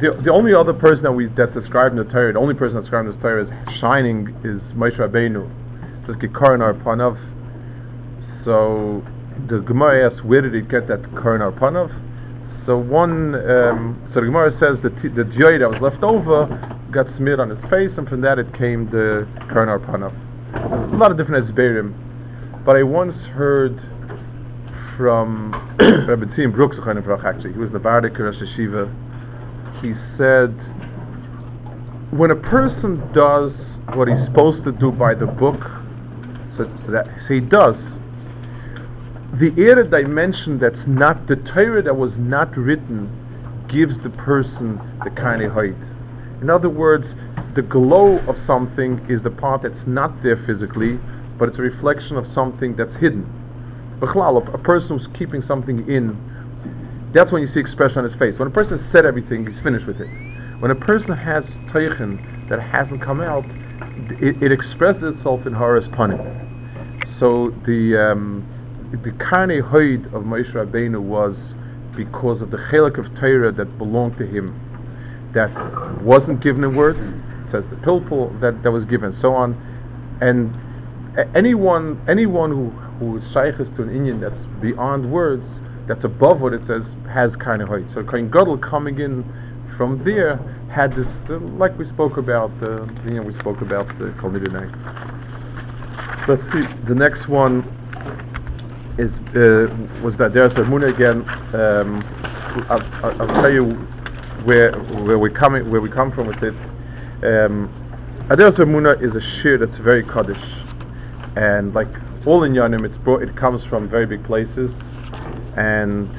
The, 0.00 0.12
the 0.22 0.30
only 0.30 0.52
other 0.52 0.74
person 0.74 1.02
that 1.04 1.12
we 1.12 1.26
that 1.40 1.54
described 1.54 1.96
in 1.96 2.04
the 2.04 2.12
Torah, 2.12 2.34
the 2.34 2.38
only 2.38 2.54
person 2.54 2.76
that 2.76 2.82
described 2.82 3.08
in 3.08 3.16
the 3.16 3.22
Torah 3.22 3.48
as 3.48 3.80
shining 3.80 4.28
is 4.44 4.60
Moshe 4.76 4.98
Rabbeinu. 4.98 5.48
So 6.06 6.12
it's 6.12 6.22
Gekaran 6.22 6.60
Arpanav. 6.60 7.16
So 8.44 9.02
the 9.48 9.60
Gemara 9.60 10.10
asks, 10.10 10.22
where 10.24 10.42
did 10.42 10.54
he 10.54 10.60
get 10.60 10.86
that 10.88 11.02
Karan 11.22 11.40
Arpanav? 11.40 11.88
So 12.66 12.76
one, 12.76 13.34
um, 13.34 14.10
so 14.12 14.20
the 14.20 14.26
Gemara 14.26 14.52
says 14.58 14.76
that 14.82 14.94
the 15.02 15.24
joy 15.38 15.58
that 15.58 15.70
was 15.70 15.80
left 15.80 16.02
over 16.02 16.46
got 16.92 17.06
smeared 17.16 17.40
on 17.40 17.50
his 17.50 17.58
face, 17.70 17.90
and 17.96 18.08
from 18.08 18.20
that 18.22 18.38
it 18.38 18.52
came 18.54 18.86
the 18.90 19.26
Karan 19.48 19.68
Arpanav. 19.68 20.12
A 20.92 20.96
lot 20.96 21.10
of 21.10 21.16
different 21.16 21.46
Esberim. 21.46 21.94
But 22.64 22.76
I 22.76 22.82
once 22.82 23.16
heard 23.32 23.78
from 24.96 25.52
Rabbi 25.80 26.24
Tzim 26.34 26.52
Brooks, 26.52 26.76
actually, 27.24 27.52
he 27.52 27.58
was 27.58 27.70
the 27.72 27.78
Bardik 27.78 28.18
Rosh 28.18 28.36
Yeshiva. 28.36 28.90
He 29.82 29.92
said, 30.16 30.50
when 32.16 32.30
a 32.30 32.36
person 32.36 33.00
does 33.12 33.52
what 33.94 34.08
he's 34.08 34.24
supposed 34.26 34.64
to 34.64 34.72
do 34.72 34.90
by 34.90 35.14
the 35.14 35.26
book, 35.26 35.60
so, 36.56 36.64
so 36.86 36.92
that 36.92 37.06
so 37.28 37.34
he 37.34 37.40
does, 37.40 37.74
the 39.38 39.52
added 39.70 39.90
dimension 39.90 40.58
that's 40.58 40.80
not 40.86 41.26
the 41.28 41.36
Torah 41.52 41.82
that 41.82 41.94
was 41.94 42.12
not 42.16 42.56
written 42.56 43.10
gives 43.68 43.92
the 44.02 44.10
person 44.10 44.80
the 45.04 45.10
kind 45.10 45.42
of 45.42 45.52
height. 45.52 45.76
In 46.40 46.48
other 46.48 46.70
words, 46.70 47.04
the 47.54 47.62
glow 47.62 48.18
of 48.28 48.36
something 48.46 49.04
is 49.10 49.22
the 49.22 49.30
part 49.30 49.62
that's 49.62 49.86
not 49.86 50.22
there 50.22 50.42
physically, 50.46 50.98
but 51.38 51.48
it's 51.48 51.58
a 51.58 51.62
reflection 51.62 52.16
of 52.16 52.24
something 52.34 52.76
that's 52.76 52.94
hidden. 53.00 53.26
Bechlal, 54.00 54.54
a 54.54 54.58
person 54.58 54.98
who's 54.98 55.08
keeping 55.18 55.42
something 55.48 55.88
in, 55.88 56.16
that's 57.14 57.32
when 57.32 57.42
you 57.42 57.48
see 57.54 57.60
expression 57.60 57.98
on 57.98 58.04
his 58.10 58.18
face. 58.18 58.38
When 58.38 58.48
a 58.48 58.50
person 58.50 58.84
said 58.92 59.06
everything, 59.06 59.46
he's 59.46 59.62
finished 59.62 59.86
with 59.86 60.00
it. 60.00 60.08
When 60.60 60.70
a 60.70 60.74
person 60.74 61.12
has 61.12 61.44
teichen 61.72 62.48
that 62.48 62.60
hasn't 62.60 63.02
come 63.02 63.20
out, 63.20 63.44
it, 64.20 64.42
it 64.42 64.52
expresses 64.52 65.14
itself 65.16 65.46
in 65.46 65.52
Horace 65.52 65.88
Panim. 65.88 66.20
So 67.20 67.54
the 67.66 68.12
um, 68.12 68.44
the 68.92 69.10
karne 69.12 69.62
hoid 69.62 70.06
of 70.14 70.22
Moshe 70.24 70.52
Rabbeinu 70.52 71.00
was 71.00 71.34
because 71.96 72.42
of 72.42 72.50
the 72.50 72.58
chelik 72.70 72.98
of 72.98 73.06
Torah 73.18 73.52
that 73.52 73.78
belonged 73.78 74.18
to 74.18 74.26
him, 74.26 74.54
that 75.34 75.50
wasn't 76.02 76.42
given 76.42 76.62
in 76.62 76.76
words. 76.76 76.98
Says 77.52 77.64
the 77.70 77.76
pilpul 77.76 78.38
that, 78.40 78.62
that 78.62 78.72
was 78.72 78.84
given, 78.86 79.16
so 79.22 79.32
on, 79.32 79.54
and 80.20 80.52
anyone 81.34 82.02
anyone 82.08 82.50
who 82.50 82.70
who 82.98 83.18
is 83.18 83.24
shaykhs 83.32 83.58
to 83.76 83.82
an 83.82 83.90
Indian 83.90 84.20
that's 84.20 84.34
beyond 84.60 85.10
words, 85.10 85.44
that's 85.88 86.04
above 86.04 86.40
what 86.40 86.52
it 86.52 86.62
says, 86.66 86.82
has 87.12 87.30
kind 87.42 87.62
of 87.62 87.68
height. 87.68 87.84
So 87.94 88.02
Kohen 88.02 88.30
Gadol 88.30 88.58
coming 88.58 89.00
in 89.00 89.24
from 89.76 90.02
there 90.04 90.36
had 90.72 90.90
this, 90.92 91.06
uh, 91.30 91.38
like 91.58 91.76
we 91.78 91.88
spoke 91.90 92.16
about, 92.16 92.50
uh, 92.62 92.86
you 93.04 93.14
know, 93.14 93.22
we 93.22 93.34
spoke 93.38 93.60
about 93.60 93.86
the 93.98 94.14
Kol 94.20 94.30
Nidinai. 94.30 94.68
Let's 96.28 96.42
see, 96.52 96.64
the 96.88 96.94
next 96.94 97.28
one 97.28 97.62
is 98.98 99.12
uh, 99.36 99.68
was 100.02 100.14
that 100.18 100.32
there's 100.32 100.52
a 100.56 100.64
moon 100.64 100.84
again. 100.84 101.20
Um, 101.54 102.02
I'll, 102.68 102.82
I'll, 103.20 103.42
tell 103.42 103.52
you 103.52 103.74
where 104.44 104.72
where 105.04 105.18
we 105.18 105.30
coming 105.30 105.70
where 105.70 105.80
we 105.80 105.90
come 105.90 106.10
from 106.12 106.26
with 106.28 106.42
it. 106.42 106.54
Um, 107.22 107.68
Aderes 108.30 108.58
Muna 108.58 108.96
is 109.00 109.14
a 109.14 109.42
shir 109.42 109.58
that's 109.58 109.78
very 109.82 110.02
kaddish, 110.02 110.42
and 111.36 111.74
like 111.74 111.92
all 112.26 112.42
in 112.42 112.52
Yanim, 112.52 112.84
it's 112.84 112.96
brought, 113.04 113.22
it 113.22 113.36
comes 113.36 113.62
from 113.70 113.88
very 113.88 114.06
big 114.06 114.24
places, 114.24 114.70
and 115.56 116.10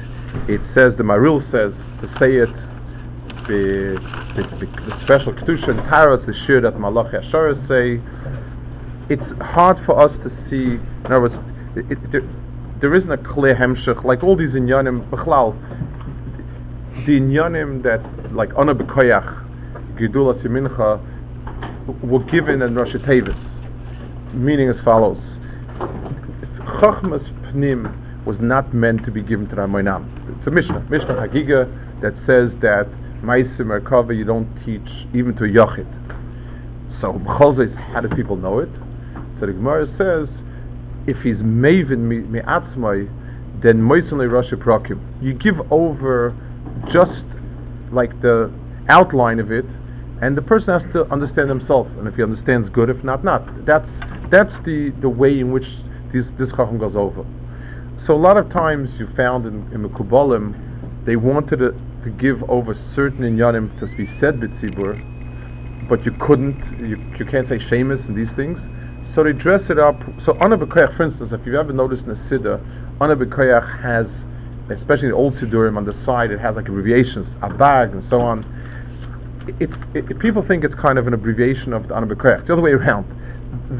it 0.48 0.60
says 0.74 0.94
the 0.96 1.04
Maril 1.04 1.40
says 1.52 1.72
to 2.00 2.08
say 2.18 2.36
it 2.36 2.48
the, 3.48 3.98
the, 4.36 5.00
special 5.04 5.32
kedusha 5.32 5.70
and 5.70 5.80
taras, 5.90 6.20
the 6.26 6.34
shir 6.46 6.60
that 6.60 6.74
Malach 6.74 7.12
Yashara 7.12 7.56
say. 7.66 8.02
It's 9.10 9.22
hard 9.40 9.78
for 9.86 9.98
us 9.98 10.12
to 10.22 10.30
see. 10.50 10.76
In 10.76 11.06
other 11.06 11.22
words, 11.22 11.34
it, 11.74 11.92
it, 11.92 12.12
there, 12.12 12.20
there 12.80 12.94
isn't 12.94 13.10
a 13.10 13.16
clear 13.16 13.54
hemshech 13.54 14.04
like 14.04 14.22
all 14.22 14.36
these 14.36 14.50
inyanim. 14.50 15.08
Bechlal, 15.08 15.56
the 17.06 17.18
inyanim 17.18 17.82
that 17.84 18.34
like 18.34 18.50
Ana 18.58 18.74
Bekoyach, 18.74 19.98
Gedula 19.98 20.42
Simincha, 20.44 21.00
were 22.04 22.22
given 22.30 22.60
in 22.60 22.74
Rosh 22.74 22.94
Tevis, 23.06 23.34
meaning 24.34 24.68
as 24.68 24.76
follows. 24.84 25.18
Chachmas 26.76 27.24
Pnim 27.50 28.26
was 28.26 28.36
not 28.40 28.74
meant 28.74 29.04
to 29.04 29.10
be 29.10 29.22
given 29.22 29.48
to 29.48 29.56
Ramoinam. 29.56 30.04
It's 30.38 30.46
a 30.46 30.50
Mishnah, 30.50 30.86
Mishnah 30.90 31.14
Hagiga, 31.14 31.66
that 32.02 32.12
says 32.26 32.52
that 32.60 32.86
Maisim 33.22 33.66
Merkava 33.66 34.16
you 34.16 34.24
don't 34.24 34.48
teach 34.64 34.86
even 35.14 35.34
to 35.36 35.44
Yochid. 35.44 35.88
So, 37.00 37.18
how 37.26 38.00
do 38.00 38.08
people 38.14 38.36
know 38.36 38.58
it? 38.58 38.68
So 39.40 39.46
the 39.46 39.52
Gemara 39.52 39.86
says, 39.96 40.28
if 41.06 41.16
he's 41.22 41.36
Maven 41.36 42.28
Me'atzmai, 42.28 43.62
then 43.62 43.80
Moisim 43.80 44.30
Rosh 44.30 44.52
Prakim. 44.52 45.00
You 45.22 45.32
give 45.34 45.54
over 45.72 46.36
just 46.92 47.22
like 47.92 48.10
the 48.20 48.52
outline 48.88 49.40
of 49.40 49.50
it, 49.50 49.64
and 50.20 50.36
the 50.36 50.42
person 50.42 50.80
has 50.80 50.92
to 50.92 51.04
understand 51.12 51.48
himself. 51.48 51.86
And 51.98 52.06
if 52.06 52.14
he 52.14 52.22
understands, 52.22 52.68
good. 52.70 52.90
If 52.90 53.02
not, 53.02 53.24
not. 53.24 53.42
That's 53.64 53.88
that's 54.30 54.52
the, 54.66 54.92
the 55.00 55.08
way 55.08 55.38
in 55.38 55.52
which 55.52 55.64
this, 56.12 56.24
this 56.38 56.48
Chacham 56.50 56.78
goes 56.78 56.96
over. 56.96 57.24
So 58.06 58.14
a 58.14 58.16
lot 58.16 58.36
of 58.36 58.50
times 58.50 58.88
you 58.98 59.06
found 59.16 59.44
in, 59.44 59.70
in 59.72 59.82
the 59.82 59.88
Kubbalim, 59.88 61.04
they 61.04 61.16
wanted 61.16 61.58
to, 61.58 61.72
to 62.04 62.10
give 62.18 62.42
over 62.48 62.74
certain 62.94 63.20
inyanim 63.20 63.78
to 63.80 63.86
be 63.96 64.06
said 64.20 64.40
b'tzibur, 64.40 65.88
but 65.88 66.04
you 66.04 66.12
couldn't, 66.20 66.56
you, 66.80 66.96
you 67.18 67.24
can't 67.30 67.48
say 67.48 67.58
shemus 67.68 68.00
and 68.08 68.16
these 68.16 68.34
things. 68.36 68.58
So 69.14 69.24
they 69.24 69.32
dress 69.32 69.62
it 69.68 69.78
up. 69.78 69.96
So 70.24 70.36
Ana 70.40 70.56
B'Koyach, 70.56 70.96
for 70.96 71.04
instance, 71.04 71.32
if 71.32 71.44
you've 71.44 71.56
ever 71.56 71.72
noticed 71.72 72.04
in 72.04 72.10
a 72.10 72.20
Siddur, 72.30 72.60
Ana 73.00 73.16
B'Koyach 73.16 73.82
has, 73.82 74.06
especially 74.70 75.08
the 75.08 75.14
old 75.14 75.34
Siddurim 75.34 75.76
on 75.76 75.84
the 75.84 75.94
side, 76.06 76.30
it 76.30 76.40
has 76.40 76.56
like 76.56 76.68
abbreviations, 76.68 77.26
Abag 77.42 77.92
and 77.92 78.04
so 78.10 78.20
on. 78.20 78.44
It, 79.60 79.70
it, 79.94 80.10
it, 80.10 80.18
people 80.18 80.44
think 80.46 80.62
it's 80.64 80.74
kind 80.74 80.98
of 80.98 81.06
an 81.06 81.14
abbreviation 81.14 81.72
of 81.72 81.88
the 81.88 81.94
Ana 81.94 82.06
B'Koyach. 82.06 82.46
The 82.46 82.52
other 82.52 82.62
way 82.62 82.72
around. 82.72 83.04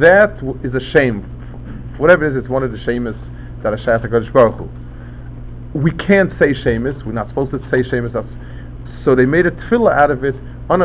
That 0.01 0.37
is 0.65 0.75
a 0.75 0.81
shame 0.97 1.38
whatever 1.99 2.27
it 2.27 2.33
is, 2.33 2.39
it's 2.43 2.49
one 2.49 2.63
of 2.63 2.73
the 2.73 2.79
shemus 2.85 3.17
that 3.63 3.73
are 3.73 3.79
shayach 3.79 4.07
HaKadosh 4.07 4.33
Baruch 4.33 4.57
Hu. 4.57 4.69
We 5.79 5.91
can't 5.93 6.33
say 6.41 6.55
shemus, 6.55 7.05
we're 7.05 7.13
not 7.13 7.29
supposed 7.29 7.51
to 7.53 7.59
say 7.71 7.83
shemus, 7.89 8.13
so 9.05 9.15
they 9.15 9.27
made 9.27 9.47
a 9.47 9.51
tefillah 9.51 9.93
out 9.93 10.11
of 10.11 10.25
it. 10.25 10.35
But, 10.69 10.81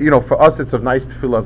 you 0.00 0.10
know, 0.10 0.24
for 0.26 0.42
us 0.42 0.58
it's 0.58 0.72
a 0.72 0.78
nice 0.78 1.02
tefillah 1.02 1.44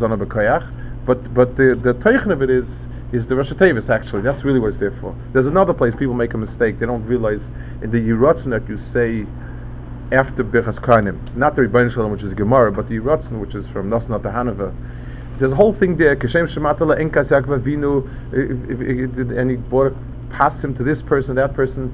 but, 1.05 1.35
but 1.35 1.57
the, 1.57 1.81
the 1.83 1.95
teichin 1.95 2.33
of 2.33 2.43
it 2.43 2.51
is, 2.51 2.65
is 3.13 3.29
the 3.29 3.37
Rosh 3.37 3.51
Tevis 3.51 3.91
actually. 3.91 4.23
That's 4.23 4.43
really 4.45 4.59
what 4.59 4.71
it's 4.71 4.81
there 4.81 4.97
for. 5.01 5.15
There's 5.35 5.47
another 5.47 5.75
place 5.75 5.93
people 5.99 6.15
make 6.15 6.33
a 6.33 6.39
mistake. 6.39 6.81
They 6.81 6.87
don't 6.87 7.05
realize 7.05 7.41
in 7.83 7.91
the 7.91 7.99
Yiratzin 7.99 8.51
that 8.51 8.67
you 8.69 8.79
say 8.95 9.29
after 10.17 10.45
Birchas 10.45 10.81
Karnim, 10.81 11.37
not 11.37 11.57
the 11.57 11.63
Rebbein 11.63 11.93
Shalom, 11.93 12.13
which 12.13 12.23
is 12.23 12.33
Gemara, 12.35 12.73
but 12.73 12.89
the 12.89 12.97
Yiratzin, 12.97 13.41
which 13.41 13.55
is 13.55 13.67
from 13.73 13.91
Nosnat 13.91 14.25
Hanover. 14.25 14.73
There's 15.43 15.55
a 15.55 15.57
whole 15.57 15.75
thing 15.75 15.97
there. 15.97 16.15
Kashem 16.15 16.55
Shematala 16.55 17.03
Enkas 17.03 17.27
Yaakov 17.27 17.65
Avinu, 17.65 18.07
eh, 18.33 18.47
eh, 18.47 19.35
eh, 19.35 19.41
and 19.41 19.51
he 19.51 19.57
brought 19.57 19.93
passed 20.31 20.63
him 20.63 20.73
to 20.77 20.85
this 20.85 20.99
person, 21.09 21.35
that 21.35 21.53
person. 21.53 21.91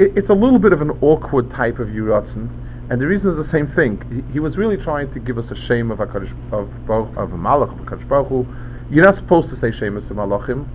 It, 0.00 0.18
it's 0.18 0.28
a 0.28 0.34
little 0.34 0.58
bit 0.58 0.72
of 0.72 0.80
an 0.80 0.90
awkward 1.02 1.48
type 1.52 1.78
of 1.78 1.86
Yuratzen, 1.86 2.50
and 2.90 3.00
the 3.00 3.06
reason 3.06 3.30
is 3.30 3.36
the 3.36 3.52
same 3.52 3.72
thing. 3.76 4.02
He, 4.10 4.32
he, 4.32 4.40
was 4.40 4.56
really 4.56 4.76
trying 4.76 5.14
to 5.14 5.20
give 5.20 5.38
us 5.38 5.44
a 5.52 5.66
shame 5.68 5.92
of 5.92 5.98
Hakadosh 5.98 6.34
of 6.52 6.68
of 6.90 7.32
a 7.32 7.36
Malach 7.36 7.70
of 7.70 7.86
Hakadosh 7.86 8.08
Baruch 8.08 8.26
Hu. 8.26 8.44
You're 8.90 9.04
not 9.04 9.14
supposed 9.14 9.48
to 9.50 9.60
say 9.60 9.70
Shemus 9.70 10.08
to 10.08 10.14
Malachim. 10.14 10.66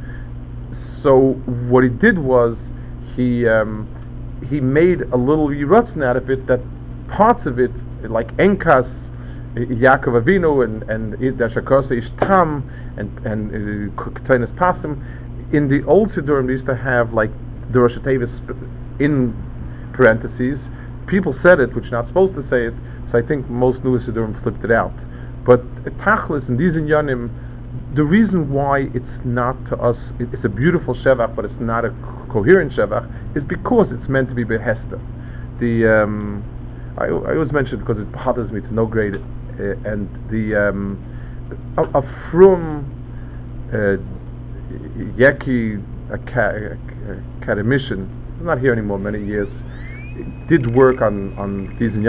So 1.03 1.33
what 1.67 1.83
he 1.83 1.89
did 1.89 2.17
was 2.17 2.55
he 3.17 3.45
um, 3.45 3.89
he 4.49 4.61
made 4.61 5.01
a 5.01 5.17
little 5.17 5.49
Yuratzen 5.49 6.01
out 6.01 6.15
of 6.15 6.29
it 6.29 6.47
that 6.47 6.61
parts 7.09 7.45
of 7.45 7.59
it, 7.59 7.71
like 8.09 8.29
Enkas 8.37 8.87
Yaakov 9.55 10.23
Avinu 10.23 10.63
and 10.63 10.83
and 10.83 11.13
Dashakosa 11.37 11.91
Ishtam 11.91 12.63
and 12.97 13.25
and 13.25 13.91
uh, 13.91 14.03
Pasim. 14.55 15.53
In 15.53 15.67
the 15.67 15.83
old 15.85 16.11
Siddurim, 16.11 16.47
they 16.47 16.53
used 16.53 16.65
to 16.67 16.75
have 16.75 17.13
like 17.13 17.31
the 17.73 17.79
Rosh 17.79 17.97
in 18.99 19.35
parentheses. 19.93 20.57
People 21.07 21.35
said 21.43 21.59
it, 21.59 21.75
which 21.75 21.85
you're 21.85 21.99
not 22.01 22.07
supposed 22.07 22.35
to 22.35 22.43
say 22.49 22.67
it. 22.67 22.73
So 23.11 23.17
I 23.17 23.27
think 23.27 23.49
most 23.49 23.83
new 23.83 23.99
Siddurim 23.99 24.41
flipped 24.43 24.63
it 24.63 24.71
out. 24.71 24.93
But 25.45 25.59
Tachlis 25.99 26.47
and 26.47 26.57
these 26.57 26.71
Yanim, 26.71 27.29
the 27.95 28.03
reason 28.03 28.51
why 28.53 28.87
it's 28.93 29.25
not 29.25 29.57
to 29.69 29.75
us, 29.77 29.97
it's 30.19 30.45
a 30.45 30.49
beautiful 30.49 30.95
Shevach, 30.95 31.35
but 31.35 31.43
it's 31.43 31.59
not 31.59 31.83
a 31.83 31.89
coherent 32.31 32.71
Shevach, 32.71 33.35
is 33.35 33.43
because 33.43 33.87
it's 33.91 34.07
meant 34.07 34.29
to 34.29 34.35
be 34.35 34.45
Behester. 34.45 35.01
The 35.59 36.03
um, 36.03 36.43
I, 36.97 37.05
I 37.05 37.35
always 37.35 37.51
mention 37.51 37.75
it 37.75 37.85
because 37.85 37.99
it 37.99 38.11
bothers 38.11 38.51
me 38.51 38.61
to 38.61 38.73
no 38.73 38.85
grade 38.85 39.15
uh, 39.15 39.19
and 39.85 40.09
the 40.29 40.69
um, 40.69 40.97
a, 41.77 41.83
a 41.99 42.29
from 42.31 42.85
uh, 43.69 43.97
Yeki 45.17 45.83
academician, 47.41 48.09
not 48.41 48.59
here 48.59 48.73
anymore, 48.73 48.99
many 48.99 49.23
years, 49.23 49.47
did 50.49 50.75
work 50.75 51.01
on 51.01 51.37
on 51.37 51.75
these 51.79 51.91
in 51.93 52.03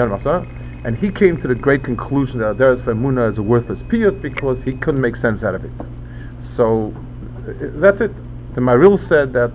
and 0.84 0.96
he 0.96 1.10
came 1.12 1.40
to 1.40 1.48
the 1.48 1.54
great 1.54 1.84
conclusion 1.84 2.40
that 2.40 2.58
Deres 2.58 2.80
Muna 2.86 3.30
is 3.32 3.38
a 3.38 3.42
worthless 3.42 3.78
piyut 3.88 4.20
because 4.20 4.58
he 4.64 4.72
couldn't 4.72 5.00
make 5.00 5.14
sense 5.16 5.42
out 5.44 5.54
of 5.54 5.64
it. 5.64 5.70
So 6.56 6.92
uh, 7.46 7.80
that's 7.80 8.00
it. 8.00 8.10
The 8.54 8.60
Maril 8.60 8.98
said 9.08 9.32
that 9.34 9.52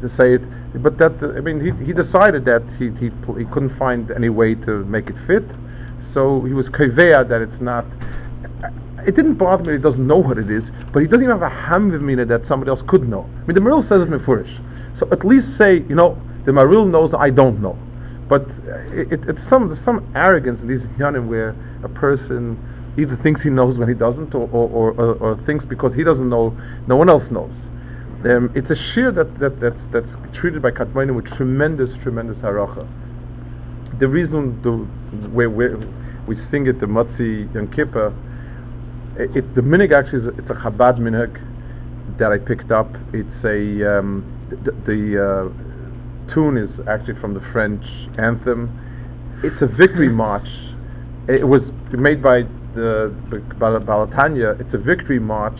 to 0.00 0.08
say 0.16 0.34
it, 0.34 0.82
but 0.82 0.98
that 0.98 1.12
I 1.36 1.40
mean 1.40 1.60
he 1.60 1.70
he 1.84 1.92
decided 1.92 2.44
that 2.46 2.64
he 2.78 2.88
he 2.98 3.12
he 3.38 3.44
couldn't 3.52 3.78
find 3.78 4.10
any 4.10 4.28
way 4.28 4.54
to 4.54 4.84
make 4.86 5.08
it 5.08 5.16
fit 5.26 5.44
so 6.14 6.42
he 6.44 6.54
was 6.54 6.66
kaveh 6.66 7.28
that 7.28 7.42
it's 7.42 7.60
not. 7.60 7.84
It 9.06 9.16
didn't 9.16 9.34
bother 9.36 9.64
me 9.64 9.72
that 9.72 9.78
he 9.78 9.82
doesn't 9.82 10.06
know 10.06 10.16
what 10.16 10.38
it 10.38 10.50
is, 10.50 10.62
but 10.92 11.00
he 11.00 11.06
doesn't 11.06 11.22
even 11.22 11.38
have 11.38 11.42
a 11.42 11.52
hamvimina 11.52 12.26
that 12.28 12.40
somebody 12.48 12.70
else 12.70 12.80
could 12.88 13.06
know. 13.06 13.28
I 13.42 13.46
mean, 13.46 13.54
the 13.54 13.60
Maril 13.60 13.82
says 13.82 14.00
it 14.00 14.08
mefurish. 14.08 14.48
So 14.98 15.08
at 15.12 15.26
least 15.26 15.46
say, 15.60 15.84
you 15.88 15.94
know, 15.94 16.16
the 16.46 16.52
Maril 16.52 16.86
knows 16.86 17.12
I 17.18 17.28
don't 17.28 17.60
know. 17.60 17.76
But 18.28 18.48
it, 18.96 19.12
it, 19.12 19.20
it's 19.28 19.38
some 19.50 19.68
there's 19.68 19.84
some 19.84 20.10
arrogance 20.16 20.58
in 20.62 20.68
these 20.68 20.80
yanim 20.96 21.28
where 21.28 21.50
a 21.84 21.88
person 21.88 22.56
either 22.96 23.18
thinks 23.22 23.42
he 23.42 23.50
knows 23.50 23.76
when 23.76 23.88
he 23.88 23.94
doesn't, 23.94 24.34
or 24.34 24.48
or, 24.50 24.92
or, 24.92 25.14
or, 25.16 25.44
thinks 25.44 25.64
because 25.66 25.92
he 25.94 26.04
doesn't 26.04 26.28
know, 26.28 26.56
no 26.86 26.96
one 26.96 27.10
else 27.10 27.24
knows. 27.30 27.50
Um, 28.24 28.50
it's 28.54 28.70
a 28.70 28.76
shear 28.94 29.12
that, 29.12 29.38
that 29.40 29.60
that's, 29.60 29.76
that's 29.92 30.38
treated 30.40 30.62
by 30.62 30.70
Katmanim 30.70 31.14
with 31.14 31.26
tremendous, 31.36 31.90
tremendous 32.02 32.38
haracha. 32.38 32.88
the 34.00 34.08
reason 34.08 34.62
the 34.62 35.28
way 35.28 35.46
we, 35.46 35.66
we 36.26 36.36
sing 36.50 36.66
it 36.66 36.80
the 36.80 36.86
Motzi 36.86 37.52
Yom 37.54 37.70
Kippur, 37.72 38.12
it, 39.16 39.36
it, 39.36 39.54
the 39.54 39.60
minig 39.60 39.92
actually 39.92 40.20
is 40.20 40.24
a, 40.26 40.38
it's 40.38 40.50
a 40.50 40.54
Chabad 40.54 40.98
minig 40.98 42.18
that 42.18 42.32
I 42.32 42.38
picked 42.38 42.70
up. 42.70 42.90
It's 43.12 43.44
a 43.44 43.98
um, 43.98 44.24
the, 44.50 44.72
the 44.86 45.00
uh, 45.20 46.34
tune 46.34 46.56
is 46.56 46.70
actually 46.88 47.20
from 47.20 47.34
the 47.34 47.42
French 47.52 47.84
anthem. 48.18 48.72
It's 49.44 49.60
a 49.62 49.66
victory 49.66 50.08
march. 50.24 50.48
It 51.28 51.46
was 51.46 51.62
made 51.92 52.22
by 52.22 52.42
the 52.74 53.14
Balatanya. 53.58 54.60
It's 54.60 54.74
a 54.74 54.78
victory 54.78 55.20
march, 55.20 55.58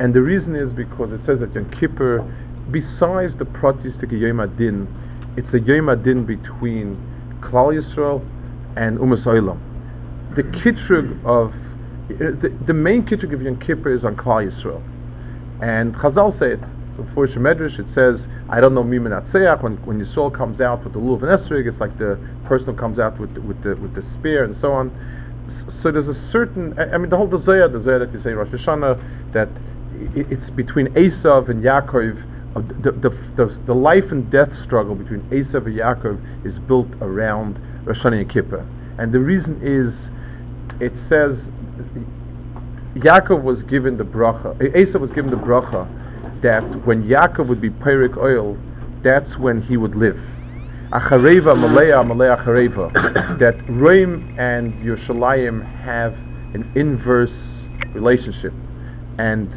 and 0.00 0.14
the 0.14 0.22
reason 0.22 0.56
is 0.56 0.72
because 0.74 1.12
it 1.12 1.20
says 1.26 1.40
that 1.40 1.54
Yom 1.54 1.70
Kippur, 1.78 2.24
besides 2.70 3.32
the 3.38 3.44
Pratistik 3.44 4.12
Yom 4.12 4.40
Adin, 4.40 4.88
it's 5.36 5.48
a 5.54 5.60
Yom 5.60 5.88
Adin 5.88 6.26
between 6.26 6.96
Klal 7.40 7.72
Yisrael 7.76 8.20
and 8.78 8.96
Umas 8.98 9.24
Olam. 9.24 9.58
The 10.36 10.42
kitrug 10.44 11.18
of 11.26 11.52
the, 12.08 12.56
the 12.66 12.72
main 12.72 13.02
kitrug 13.02 13.34
of 13.34 13.42
Yom 13.42 13.58
Kippur 13.60 13.92
is 13.92 14.04
on 14.04 14.16
Klal 14.16 14.48
Yisrael, 14.48 14.80
and 15.62 15.94
Chazal 15.96 16.38
say 16.38 16.52
it. 16.52 16.60
So 16.96 17.06
for 17.14 17.28
Shemedrash, 17.28 17.78
it 17.78 17.86
says, 17.94 18.16
I 18.48 18.60
don't 18.60 18.74
know 18.74 18.82
Mimin 18.82 19.12
Atseach, 19.12 19.62
when, 19.62 19.76
when 19.84 20.04
Yisrael 20.04 20.34
comes 20.34 20.60
out 20.60 20.84
with 20.84 20.94
the 20.94 20.98
Lulav 20.98 21.22
and 21.22 21.30
Esrig, 21.38 21.68
it's 21.68 21.78
like 21.80 21.96
the 21.98 22.18
person 22.46 22.66
who 22.66 22.74
comes 22.74 22.98
out 22.98 23.20
with 23.20 23.34
the, 23.34 23.40
with 23.40 23.62
the, 23.62 23.76
with 23.76 23.94
the 23.94 24.02
spear 24.18 24.44
and 24.44 24.56
so 24.60 24.72
on. 24.72 24.90
So 25.82 25.92
there's 25.92 26.08
a 26.08 26.30
certain, 26.32 26.78
I, 26.78 26.94
I 26.94 26.98
mean, 26.98 27.10
the 27.10 27.16
whole 27.16 27.28
the 27.28 27.38
Zayah 27.38 27.70
that 27.70 28.12
you 28.12 28.22
say 28.22 28.30
Rosh 28.30 28.48
Hashanah, 28.48 29.32
that 29.34 29.48
it, 30.16 30.26
it's 30.32 30.50
between 30.56 30.86
Esav 30.94 31.50
and 31.50 31.62
Yaakov, 31.62 32.18
uh, 32.56 32.62
the, 32.82 32.92
the, 32.92 33.10
the, 33.36 33.62
the, 33.66 33.74
life 33.74 34.10
and 34.10 34.30
death 34.32 34.48
struggle 34.64 34.94
between 34.94 35.20
Esav 35.30 35.66
and 35.66 35.76
Yaakov 35.76 36.46
is 36.46 36.58
built 36.66 36.88
around 37.00 37.60
Rosh 37.88 37.98
Hashanah 37.98 38.20
and 38.20 38.30
Kippur. 38.30 38.66
And 38.98 39.12
the 39.12 39.20
reason 39.20 39.60
is, 39.62 39.94
it 40.80 40.92
says, 41.08 41.36
Yaakov 43.02 43.42
was 43.42 43.62
given 43.70 43.96
the 43.96 44.04
bracha, 44.04 44.56
Esav 44.74 45.00
was 45.00 45.10
given 45.10 45.30
the 45.30 45.36
bracha, 45.36 45.86
that 46.42 46.62
when 46.86 47.04
Yaakov 47.04 47.48
would 47.48 47.60
be 47.60 47.70
Pyrik 47.70 48.16
oil, 48.16 48.58
that's 49.02 49.38
when 49.38 49.62
he 49.62 49.76
would 49.76 49.94
live. 49.94 50.16
Achareva, 50.92 51.54
mm-hmm. 51.54 51.60
Malaya, 51.60 52.02
Malaya, 52.04 52.36
Achareva. 52.36 52.92
that 53.38 53.54
Reim 53.68 54.36
and 54.38 54.72
Yerushalayim 54.84 55.64
have 55.84 56.12
an 56.54 56.70
inverse 56.74 57.30
relationship. 57.94 58.52
And 59.18 59.48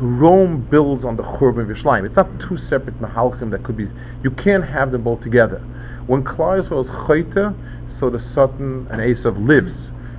Rome 0.00 0.66
builds 0.70 1.04
on 1.04 1.16
the 1.16 1.22
Churban 1.22 1.70
of 1.70 1.76
Yerushalayim. 1.76 2.06
It's 2.06 2.16
not 2.16 2.28
two 2.48 2.58
separate 2.68 3.00
Mahalchim 3.00 3.50
that 3.50 3.64
could 3.64 3.76
be, 3.76 3.88
you 4.22 4.30
can't 4.30 4.64
have 4.64 4.92
them 4.92 5.04
both 5.04 5.22
together. 5.22 5.62
When 6.06 6.22
Klal 6.22 6.62
Yisrael 6.62 6.84
is 6.84 6.90
Chayta, 7.08 7.54
so 8.00 8.10
the 8.10 8.20
Satan 8.34 8.86
and 8.90 9.00
Esav 9.00 9.36
lives. 9.46 9.72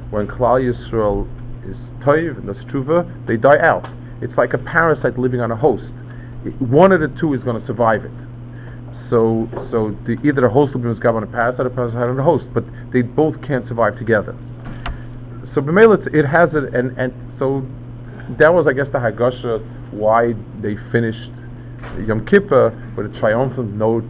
When 0.10 0.28
Klal 0.28 0.62
Yisrael 0.62 1.28
is 1.70 1.76
Toiv 2.04 2.38
and 2.38 2.48
the 2.48 2.54
Struva, 2.66 3.06
they 3.28 3.38
die 3.38 3.60
out. 3.60 3.86
It's 4.22 4.34
like 4.38 4.54
a 4.54 4.58
parasite 4.58 5.20
living 5.20 5.42
on 5.42 5.52
a 5.52 5.56
host. 5.56 5.84
One 6.60 6.92
of 6.92 7.02
the 7.02 7.10
two 7.20 7.34
is 7.34 7.44
going 7.44 7.60
to 7.60 7.68
survive 7.68 8.06
it. 8.06 8.12
So, 9.10 9.48
so 9.70 9.96
the, 10.08 10.18
either 10.26 10.42
the 10.42 10.50
host 10.50 10.74
will 10.74 10.82
be 10.82 10.90
on 10.90 11.24
a 11.24 11.28
parasite 11.28 11.66
or 11.66 11.70
parasite 11.70 12.10
on 12.10 12.20
a 12.20 12.24
host, 12.24 12.46
but 12.54 12.64
they 12.92 13.02
both 13.02 13.40
can't 13.46 13.68
survive 13.68 13.98
together. 14.00 14.36
So 15.54 15.62
B'mela, 15.62 16.14
it 16.14 16.26
has 16.26 16.50
it, 16.54 16.74
and, 16.74 16.98
and 16.98 17.14
so 17.38 17.62
that 18.40 18.54
was, 18.54 18.66
I 18.68 18.74
guess, 18.74 18.88
the 18.92 18.98
Hagasha 18.98 19.60
why 19.92 20.34
they 20.62 20.76
finished 20.92 21.30
Yom 22.08 22.26
Kippur 22.26 22.74
with 22.98 23.14
a 23.16 23.20
triumphant 23.20 23.74
note 23.74 24.10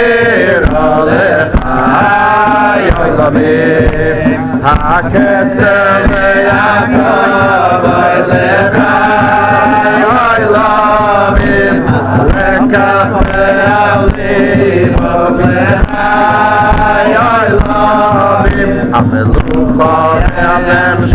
raleh, 0.69 1.51
ay 1.73 2.85
l'ameh, 3.17 4.39
ha 4.63 5.01
ketel 5.11 6.07
la 6.47 6.63
vos 7.83 8.21
be'ra, 8.29 8.93
ay 10.21 10.41
l'ameh, 10.53 11.71
aleh 12.15 12.57
ka 12.71 12.87
pole 13.11 13.49
odi 13.99 14.39
vos 14.95 15.27
be'ra, 15.37 16.07
ay 17.27 17.47
l'ameh, 17.59 18.63
amezu 18.99 19.59
ka 19.77 19.93
l'ameh 20.67 21.14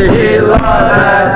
He 0.00 0.38
loves 0.40 1.29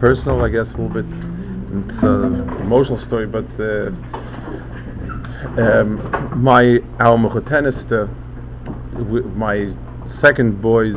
personal, 0.00 0.44
I 0.44 0.48
guess, 0.48 0.66
a 0.66 0.76
little 0.80 0.88
bit. 0.88 1.04
It's 1.06 2.02
an 2.02 2.48
emotional 2.60 3.04
story, 3.06 3.26
but 3.26 3.44
uh, 3.60 3.90
um, 5.60 6.42
my 6.42 6.78
our 7.00 7.16
Mechoteniste, 7.16 8.08
my 9.36 9.74
second 10.22 10.62
boy's 10.62 10.96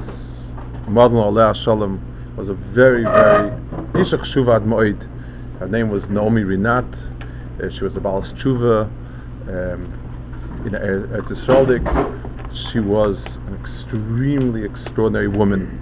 mother-in-law, 0.88 1.54
Shalom, 1.64 2.00
was 2.38 2.50
a 2.50 2.54
very, 2.74 3.04
very 3.04 3.52
Ishach 3.94 4.34
Shuvad 4.34 4.66
Moed. 4.66 5.00
Her 5.60 5.68
name 5.68 5.90
was 5.90 6.04
Naomi 6.10 6.44
Rinat. 6.44 6.88
Uh, 7.62 7.70
she 7.78 7.84
was 7.84 7.94
a 7.96 8.00
Baal 8.00 8.22
Tshuva. 8.22 8.86
Um, 9.50 10.10
in 10.66 10.76
Er- 10.76 11.08
Eretz 11.08 12.72
She 12.72 12.80
was 12.80 13.16
an 13.48 13.56
extremely 13.64 14.66
extraordinary 14.66 15.28
woman. 15.28 15.80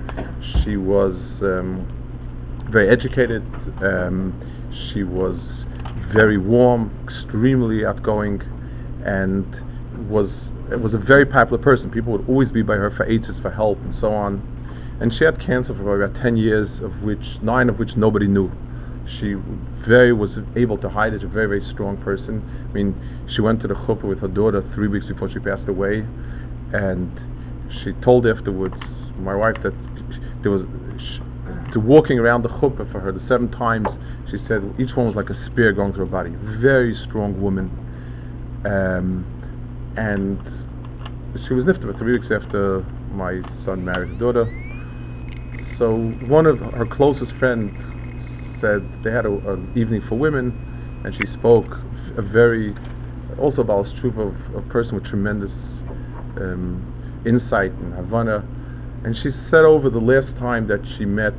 She 0.63 0.77
was 0.77 1.15
um, 1.41 1.96
very 2.69 2.89
educated. 2.89 3.43
Um, 3.81 4.33
she 4.91 5.03
was 5.03 5.37
very 6.13 6.37
warm, 6.37 6.91
extremely 7.07 7.85
outgoing, 7.85 8.41
and 9.05 9.45
was 10.09 10.29
was 10.81 10.93
a 10.93 10.97
very 10.97 11.25
popular 11.25 11.61
person. 11.61 11.89
People 11.89 12.11
would 12.11 12.27
always 12.27 12.49
be 12.49 12.61
by 12.61 12.75
her 12.75 12.91
for 12.95 13.05
ages, 13.05 13.35
for 13.41 13.49
help, 13.51 13.79
and 13.79 13.95
so 14.01 14.13
on. 14.13 14.41
And 14.99 15.13
she 15.13 15.23
had 15.23 15.39
cancer 15.39 15.73
for 15.73 16.03
about 16.03 16.21
ten 16.21 16.35
years, 16.35 16.69
of 16.81 16.91
which 17.01 17.23
nine 17.41 17.69
of 17.69 17.79
which 17.79 17.91
nobody 17.95 18.27
knew. 18.27 18.51
She 19.19 19.35
very 19.87 20.11
was 20.11 20.31
able 20.57 20.77
to 20.79 20.89
hide 20.89 21.13
it. 21.13 21.23
A 21.23 21.27
very 21.27 21.47
very 21.47 21.65
strong 21.73 21.97
person. 22.03 22.43
I 22.69 22.73
mean, 22.73 22.95
she 23.33 23.41
went 23.41 23.61
to 23.61 23.67
the 23.67 23.75
chuppah 23.75 24.03
with 24.03 24.19
her 24.19 24.27
daughter 24.27 24.63
three 24.75 24.89
weeks 24.89 25.05
before 25.05 25.29
she 25.29 25.39
passed 25.39 25.67
away, 25.67 26.05
and 26.73 27.11
she 27.83 27.93
told 28.03 28.27
afterwards, 28.27 28.75
my 29.17 29.35
wife, 29.35 29.55
that 29.63 29.73
there 30.43 30.51
was 30.51 30.63
sh- 30.99 31.21
to 31.73 31.79
walking 31.79 32.19
around 32.19 32.43
the 32.43 32.49
chuppah 32.49 32.91
for 32.91 32.99
her 32.99 33.11
the 33.11 33.25
seven 33.27 33.51
times. 33.51 33.87
She 34.31 34.37
said 34.47 34.61
each 34.79 34.95
one 34.95 35.07
was 35.07 35.15
like 35.15 35.29
a 35.29 35.45
spear 35.47 35.71
going 35.73 35.93
through 35.93 36.05
her 36.05 36.11
body. 36.11 36.31
Very 36.61 36.95
strong 37.07 37.41
woman, 37.41 37.71
um, 38.65 39.25
and 39.97 40.37
she 41.47 41.53
was 41.53 41.65
nifta 41.65 41.97
three 41.97 42.19
weeks 42.19 42.31
after 42.31 42.81
my 43.11 43.41
son 43.65 43.85
married 43.85 44.09
her 44.09 44.19
daughter. 44.19 44.45
So 45.79 45.95
one 46.27 46.45
of 46.45 46.59
her 46.59 46.85
closest 46.85 47.31
friends 47.39 47.71
said 48.59 48.81
they 49.03 49.11
had 49.11 49.25
an 49.25 49.71
evening 49.75 50.01
for 50.09 50.17
women, 50.17 50.51
and 51.05 51.13
she 51.15 51.23
spoke 51.37 51.67
a 52.17 52.21
very 52.21 52.73
also 53.39 53.61
about 53.61 53.85
Struve 53.97 54.17
of 54.17 54.33
a 54.55 54.61
person 54.69 54.95
with 54.95 55.05
tremendous 55.05 55.51
um, 56.41 57.23
insight 57.25 57.71
and 57.71 57.93
Havana. 57.93 58.43
And 59.03 59.15
she 59.15 59.29
said 59.51 59.63
over 59.63 59.89
the 59.89 59.99
last 59.99 60.27
time 60.39 60.67
that 60.67 60.81
she 60.97 61.05
met 61.05 61.33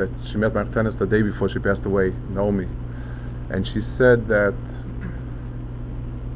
that 0.00 0.10
she 0.30 0.38
met 0.38 0.54
Martinez 0.54 0.94
the 0.98 1.06
day 1.06 1.22
before 1.22 1.48
she 1.50 1.58
passed 1.58 1.84
away, 1.84 2.12
Naomi, 2.30 2.66
and 3.50 3.66
she 3.66 3.80
said 3.98 4.28
that 4.28 4.54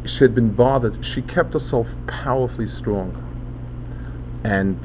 she 0.04 0.18
had 0.20 0.34
been 0.34 0.54
bothered. 0.54 0.94
She 1.14 1.22
kept 1.22 1.54
herself 1.54 1.86
powerfully 2.06 2.68
strong 2.78 3.16
and 4.44 4.76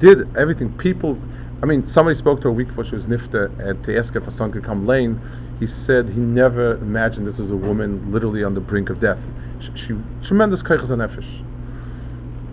did 0.00 0.18
everything. 0.36 0.70
People, 0.78 1.18
I 1.62 1.66
mean, 1.66 1.90
somebody 1.94 2.18
spoke 2.18 2.38
to 2.40 2.44
her 2.44 2.50
a 2.50 2.52
week 2.52 2.68
before 2.68 2.84
she 2.84 2.94
was 2.94 3.04
nifta 3.04 3.50
and 3.58 3.82
to 3.84 3.98
ask 3.98 4.14
if 4.14 4.22
her 4.22 4.34
son 4.38 4.52
could 4.52 4.64
come 4.64 4.86
lane. 4.86 5.20
He 5.58 5.66
said 5.86 6.06
he 6.06 6.20
never 6.20 6.76
imagined 6.76 7.26
this 7.26 7.38
was 7.38 7.50
a 7.50 7.56
woman 7.56 8.12
literally 8.12 8.44
on 8.44 8.54
the 8.54 8.60
brink 8.60 8.90
of 8.90 9.00
death. 9.00 9.18
She, 9.60 9.88
she 9.88 9.94
tremendous 10.28 10.60
kaichas 10.62 10.90
and 10.90 11.00
nefesh. 11.02 11.42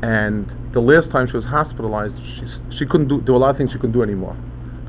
And 0.03 0.51
the 0.73 0.79
last 0.79 1.11
time 1.11 1.27
she 1.27 1.37
was 1.37 1.45
hospitalized, 1.45 2.15
she 2.39 2.77
she 2.77 2.85
couldn't 2.85 3.07
do 3.07 3.21
do 3.21 3.35
a 3.35 3.37
lot 3.37 3.51
of 3.51 3.57
things 3.57 3.71
she 3.71 3.77
couldn't 3.77 3.93
do 3.93 4.01
anymore. 4.01 4.37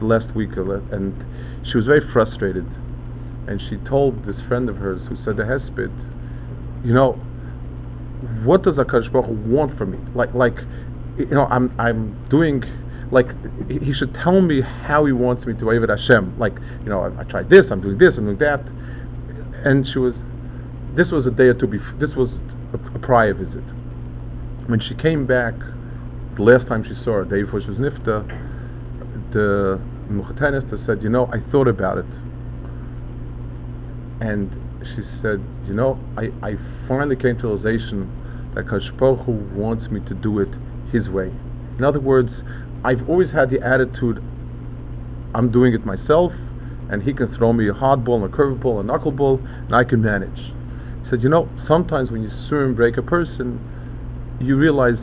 The 0.05 0.19
last 0.19 0.37
week, 0.37 0.59
of 0.59 0.69
it, 0.69 0.83
and 0.93 1.15
she 1.67 1.79
was 1.79 1.87
very 1.87 2.03
frustrated. 2.13 2.67
And 3.49 3.59
she 3.71 3.77
told 3.89 4.27
this 4.27 4.37
friend 4.49 4.69
of 4.69 4.77
hers 4.77 5.01
who 5.09 5.17
said 5.25 5.39
the 5.39 5.45
hesped, 5.45 5.89
you 6.85 6.93
know, 6.93 7.13
what 8.45 8.63
does 8.63 8.75
Hakadosh 8.75 9.11
Baruch 9.11 9.31
want 9.47 9.79
from 9.79 9.93
me? 9.93 9.99
Like 10.15 10.35
like, 10.35 10.57
you 11.19 11.27
know, 11.27 11.47
I'm 11.47 11.75
I'm 11.81 12.29
doing. 12.29 12.63
Like 13.11 13.27
he 13.71 13.95
should 13.95 14.13
tell 14.15 14.41
me 14.41 14.61
how 14.61 15.07
he 15.07 15.13
wants 15.13 15.47
me 15.47 15.55
to 15.55 15.61
Eved 15.61 15.89
Hashem. 15.89 16.39
Like 16.39 16.53
you 16.83 16.91
know, 16.91 17.01
I, 17.01 17.21
I 17.21 17.25
tried 17.25 17.49
this, 17.49 17.65
I'm 17.71 17.81
doing 17.81 17.97
this, 17.97 18.13
I'm 18.17 18.25
doing 18.25 18.39
that, 18.39 18.61
and 19.65 19.87
she 19.91 19.99
was. 19.99 20.15
This 20.97 21.11
was 21.11 21.27
a 21.27 21.31
day 21.31 21.45
or 21.45 21.55
two 21.55 21.67
before. 21.67 21.95
This 21.99 22.15
was 22.15 22.29
a, 22.73 22.97
a 22.97 22.99
prior 22.99 23.33
visit. 23.33 23.65
When 24.69 24.81
she 24.81 24.95
came 24.95 25.27
back, 25.27 25.55
the 26.37 26.43
last 26.43 26.67
time 26.67 26.85
she 26.85 26.95
saw 27.05 27.13
her, 27.13 27.25
day 27.25 27.43
before 27.43 27.61
she 27.63 27.69
was 27.69 27.79
nifta, 27.79 28.25
the 29.33 29.81
Mukhtanista 30.11 30.85
said, 30.87 31.03
"You 31.03 31.09
know, 31.09 31.27
I 31.33 31.41
thought 31.51 31.69
about 31.69 31.99
it, 31.99 32.07
and 34.21 34.51
she 34.95 35.03
said, 35.23 35.41
you 35.67 35.75
know, 35.75 35.99
I, 36.17 36.31
I 36.43 36.57
finally 36.89 37.17
came 37.17 37.39
to 37.39 37.49
realization 37.49 38.11
that 38.55 38.67
Kadosh 38.67 38.97
Baruch 38.99 39.25
Hu 39.27 39.33
wants 39.55 39.91
me 39.91 40.01
to 40.09 40.15
do 40.15 40.41
it 40.41 40.49
His 40.93 41.09
way. 41.09 41.33
In 41.79 41.85
other 41.85 42.01
words, 42.01 42.31
I've 42.85 43.09
always 43.09 43.31
had 43.31 43.51
the 43.51 43.61
attitude, 43.63 44.23
I'm 45.35 45.51
doing 45.51 45.75
it 45.75 45.85
myself, 45.85 46.33
and 46.91 47.03
He 47.03 47.13
can 47.13 47.35
throw 47.37 47.53
me 47.53 47.69
a 47.69 47.73
hard 47.73 48.05
ball, 48.05 48.25
a 48.25 48.29
curveball, 48.29 48.81
a 48.81 48.85
knuckleball, 48.85 49.45
and 49.67 49.75
I 49.75 49.85
can 49.85 50.03
manage. 50.03 50.39
He 50.39 51.11
said, 51.11 51.23
you 51.23 51.29
know, 51.29 51.49
sometimes 51.67 52.11
when 52.11 52.23
you 52.23 52.31
swim 52.49 52.75
break 52.75 52.97
a 52.97 53.03
person, 53.03 53.59
you 54.41 54.57
realize 54.57 54.99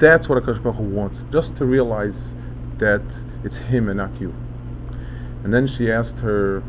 that's 0.00 0.28
what 0.28 0.42
Akash 0.42 0.62
Baruch 0.62 0.78
wants, 0.78 1.16
just 1.32 1.48
to 1.58 1.64
realize 1.64 2.14
that 2.80 3.02
it's 3.44 3.54
Him 3.70 3.88
and 3.88 3.98
not 3.98 4.18
you. 4.20 4.30
And 5.44 5.52
then 5.52 5.68
she 5.76 5.90
asked 5.90 6.16
her, 6.24 6.62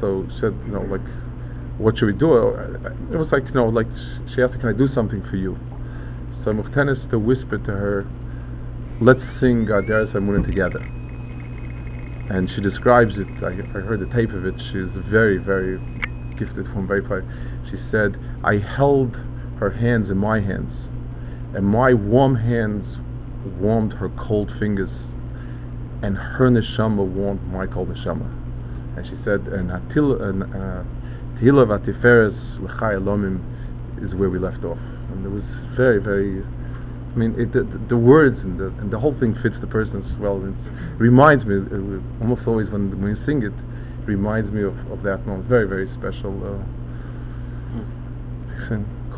so 0.00 0.26
she 0.34 0.40
said, 0.40 0.54
you 0.66 0.72
know, 0.72 0.82
like, 0.82 1.06
what 1.78 1.96
should 1.96 2.06
we 2.06 2.12
do? 2.12 2.32
Uh, 2.32 2.90
uh, 2.90 3.14
it 3.14 3.16
was 3.16 3.28
like, 3.30 3.44
you 3.46 3.54
know, 3.54 3.68
like 3.68 3.86
she 4.34 4.42
asked, 4.42 4.58
can 4.58 4.68
I 4.68 4.76
do 4.76 4.88
something 4.94 5.22
for 5.30 5.36
you? 5.36 5.56
So 6.44 6.52
Mukhtanista 6.52 7.20
whispered 7.20 7.64
to 7.66 7.72
her, 7.72 8.06
let's 9.00 9.22
sing 9.40 9.70
uh, 9.70 9.80
Gaderes 9.82 10.12
Amunah 10.14 10.44
together. 10.44 10.82
And 12.30 12.50
she 12.54 12.60
describes 12.60 13.14
it, 13.16 13.28
I, 13.42 13.54
I 13.78 13.80
heard 13.80 14.00
the 14.00 14.12
tape 14.14 14.30
of 14.30 14.44
it, 14.44 14.54
she's 14.70 14.90
very, 15.08 15.38
very 15.38 15.78
gifted 16.36 16.66
from 16.74 16.86
very 16.86 17.06
far. 17.06 17.22
She 17.70 17.78
said, 17.90 18.18
I 18.44 18.58
held 18.58 19.14
her 19.58 19.70
hands 19.70 20.10
in 20.10 20.18
my 20.18 20.40
hands, 20.40 20.72
and 21.54 21.64
my 21.64 21.94
warm 21.94 22.36
hands 22.36 22.84
warmed 23.60 23.92
her 23.94 24.10
cold 24.10 24.50
fingers, 24.58 24.90
and 26.02 26.16
her 26.16 26.48
neshama 26.48 27.04
warmed 27.04 27.42
my 27.52 27.66
cold 27.66 27.88
neshama. 27.88 28.26
And 28.96 29.06
she 29.06 29.16
said, 29.24 29.40
and 29.46 29.70
Hatil, 29.70 30.20
and, 30.22 30.42
uh, 30.42 30.82
Tehillah 31.38 31.66
v'atiferes 31.66 32.34
l'chai 32.60 32.94
elomim 32.98 33.40
is 34.04 34.14
where 34.14 34.30
we 34.30 34.38
left 34.38 34.64
off. 34.64 34.78
And 35.10 35.24
it 35.24 35.28
was 35.28 35.44
very, 35.76 35.98
very, 35.98 36.42
I 36.42 37.16
mean, 37.16 37.34
it, 37.38 37.52
the, 37.52 37.64
the 37.88 37.96
words 37.96 38.38
and 38.40 38.58
the, 38.58 38.66
and 38.80 38.90
the 38.90 38.98
whole 38.98 39.14
thing 39.18 39.34
fits 39.42 39.56
the 39.60 39.66
person 39.66 40.02
as 40.02 40.18
well. 40.20 40.36
It 40.44 40.54
reminds 40.98 41.44
me, 41.44 41.56
uh, 41.56 42.22
almost 42.22 42.46
always 42.46 42.68
when, 42.70 42.90
when 43.00 43.16
you 43.16 43.24
sing 43.26 43.42
it, 43.42 43.52
it 43.52 44.06
reminds 44.06 44.52
me 44.52 44.62
of, 44.62 44.76
of 44.90 45.02
that 45.04 45.26
moment. 45.26 45.48
Very, 45.48 45.66
very 45.66 45.88
special. 45.98 46.34
Uh, 46.42 46.58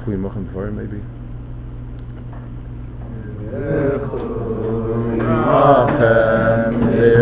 Chui 0.04 0.16
Mochen 0.16 0.46
Dvorim, 0.48 0.74
maybe. 0.74 1.00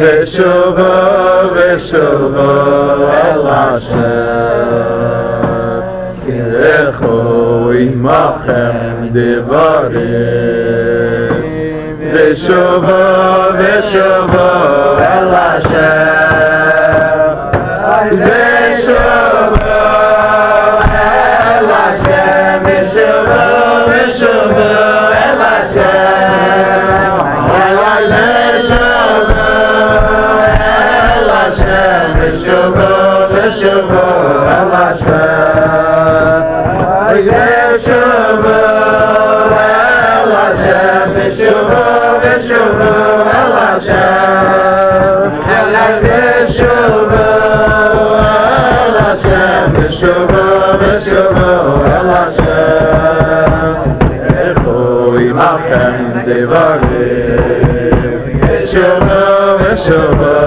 ושובו 0.00 0.82
ושובו 1.54 2.50
אל 3.12 3.46
השם. 3.46 5.00
ילכו 6.28 7.70
עמכם 7.78 9.08
דברים. 9.12 10.20
ושובו 12.12 13.02
ושובו 13.58 14.48
אל 14.98 15.28
השם 15.34 16.20
Shabbat, 58.72 59.78
Shabbat. 59.86 60.39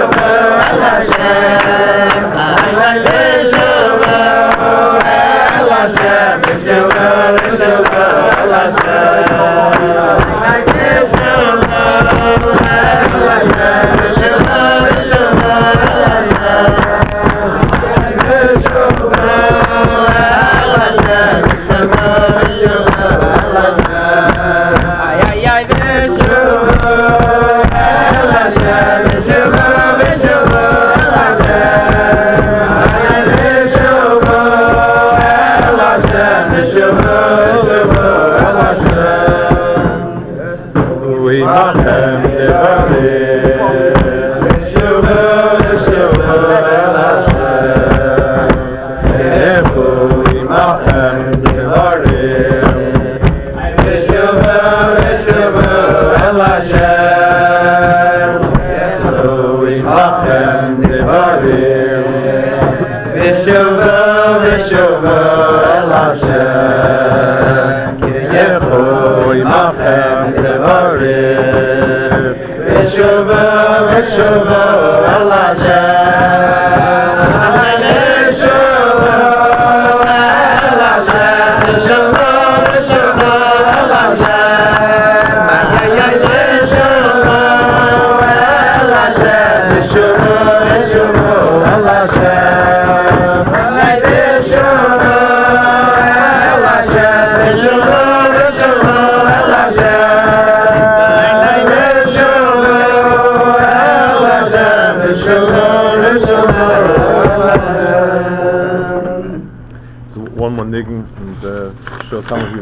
Allah'a 0.00 1.39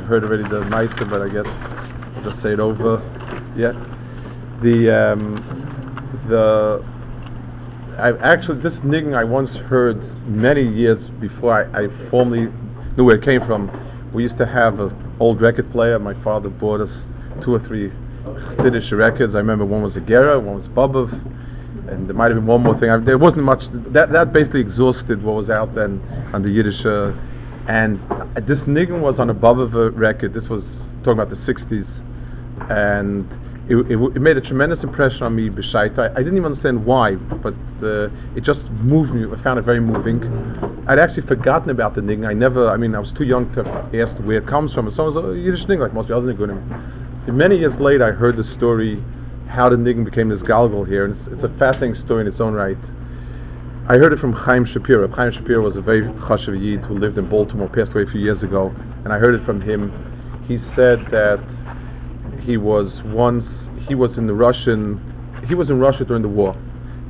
heard 0.08 0.24
already 0.24 0.42
the 0.44 0.64
Meister, 0.64 1.04
but 1.04 1.20
I 1.20 1.28
guess 1.28 1.44
I'll 1.46 2.32
just 2.32 2.42
say 2.42 2.52
it 2.52 2.60
over. 2.60 2.96
Yeah. 3.56 3.72
The 4.62 5.12
um, 5.12 5.44
the 6.28 6.82
I 8.00 8.12
actually 8.26 8.62
this 8.62 8.72
niggin 8.80 9.14
I 9.14 9.24
once 9.24 9.50
heard 9.68 10.00
many 10.26 10.62
years 10.66 10.98
before 11.20 11.52
I, 11.52 11.84
I 11.84 12.10
formally 12.10 12.48
knew 12.96 13.04
where 13.04 13.16
it 13.16 13.24
came 13.24 13.46
from. 13.46 13.70
We 14.14 14.22
used 14.22 14.38
to 14.38 14.46
have 14.46 14.80
an 14.80 15.16
old 15.20 15.40
record 15.40 15.70
player. 15.70 15.98
My 15.98 16.20
father 16.24 16.48
bought 16.48 16.80
us 16.80 16.90
two 17.44 17.54
or 17.54 17.60
three 17.68 17.92
Yiddish 18.64 18.90
records. 18.92 19.34
I 19.34 19.38
remember 19.38 19.64
one 19.66 19.82
was 19.82 19.94
a 19.96 20.00
Gera, 20.00 20.40
one 20.40 20.60
was 20.60 20.68
Bobov, 20.68 21.12
and 21.92 22.08
there 22.08 22.14
might 22.14 22.30
have 22.30 22.36
been 22.36 22.46
one 22.46 22.62
more 22.62 22.78
thing. 22.80 22.88
I, 22.88 22.96
there 22.98 23.18
wasn't 23.18 23.44
much. 23.44 23.60
That 23.92 24.10
that 24.12 24.32
basically 24.32 24.60
exhausted 24.60 25.22
what 25.22 25.34
was 25.34 25.50
out 25.50 25.74
then 25.74 26.00
on 26.32 26.42
the 26.42 26.48
Yiddish. 26.48 26.80
Uh, 26.84 27.12
and 27.68 28.00
this 28.48 28.58
niggin 28.66 29.00
was 29.00 29.16
on 29.18 29.28
a 29.28 29.34
Bobov 29.34 29.92
record. 29.94 30.32
This 30.32 30.48
was 30.48 30.64
talking 31.04 31.20
about 31.20 31.28
the 31.28 31.36
'60s, 31.44 31.86
and 32.70 33.28
it, 33.70 33.76
it, 33.92 34.16
it 34.16 34.20
made 34.20 34.38
a 34.38 34.40
tremendous 34.40 34.82
impression 34.82 35.22
on 35.22 35.36
me. 35.36 35.50
B'shaita. 35.50 35.98
I, 35.98 36.14
I 36.14 36.18
didn't 36.18 36.38
even 36.38 36.46
understand 36.46 36.86
why, 36.86 37.16
but 37.16 37.52
uh, 37.84 38.08
it 38.34 38.42
just 38.42 38.60
moved 38.80 39.12
me. 39.12 39.26
I 39.30 39.42
found 39.44 39.58
it 39.58 39.66
very 39.66 39.80
moving. 39.80 40.24
I'd 40.88 40.98
actually 40.98 41.26
forgotten 41.26 41.68
about 41.68 41.94
the 41.94 42.00
niggin. 42.00 42.26
I 42.26 42.32
never. 42.32 42.70
I 42.70 42.78
mean, 42.78 42.94
I 42.94 43.00
was 43.00 43.12
too 43.18 43.24
young 43.24 43.52
to 43.54 43.60
ask 44.00 44.18
where 44.24 44.38
it 44.38 44.48
comes 44.48 44.72
from. 44.72 44.90
So 44.96 45.08
it 45.08 45.14
was 45.14 45.36
a 45.36 45.38
Yiddish 45.38 45.66
niggin, 45.66 45.80
like 45.80 45.92
most 45.92 46.10
of 46.10 46.24
the 46.24 46.32
other 46.32 46.32
niggunim. 46.32 47.28
And 47.28 47.36
many 47.36 47.58
years 47.58 47.78
later, 47.78 48.06
I 48.06 48.12
heard 48.12 48.38
the 48.38 48.50
story 48.56 49.04
how 49.46 49.68
the 49.68 49.76
niggin 49.76 50.06
became 50.06 50.30
this 50.30 50.40
galgal 50.40 50.88
here, 50.88 51.04
and 51.04 51.20
it's, 51.20 51.34
it's 51.34 51.44
a 51.44 51.58
fascinating 51.58 52.02
story 52.06 52.22
in 52.22 52.32
its 52.32 52.40
own 52.40 52.54
right. 52.54 52.78
I 53.90 53.96
heard 53.96 54.12
it 54.12 54.18
from 54.18 54.34
Chaim 54.34 54.66
Shapiro. 54.66 55.08
Chaim 55.08 55.32
Shapiro 55.32 55.62
was 55.62 55.74
a 55.74 55.80
very 55.80 56.02
chashav 56.02 56.62
yid 56.62 56.80
who 56.80 56.98
lived 56.98 57.16
in 57.16 57.26
Baltimore, 57.26 57.70
passed 57.70 57.92
away 57.92 58.02
a 58.02 58.06
few 58.06 58.20
years 58.20 58.42
ago, 58.42 58.70
and 59.02 59.14
I 59.14 59.18
heard 59.18 59.34
it 59.34 59.42
from 59.46 59.62
him. 59.62 59.90
He 60.46 60.58
said 60.76 60.98
that 61.10 61.40
he 62.42 62.58
was 62.58 62.92
once 63.06 63.46
he 63.88 63.94
was 63.94 64.10
in 64.18 64.26
the 64.26 64.34
Russian 64.34 65.00
he 65.48 65.54
was 65.54 65.70
in 65.70 65.80
Russia 65.80 66.04
during 66.04 66.20
the 66.20 66.28
war, 66.28 66.54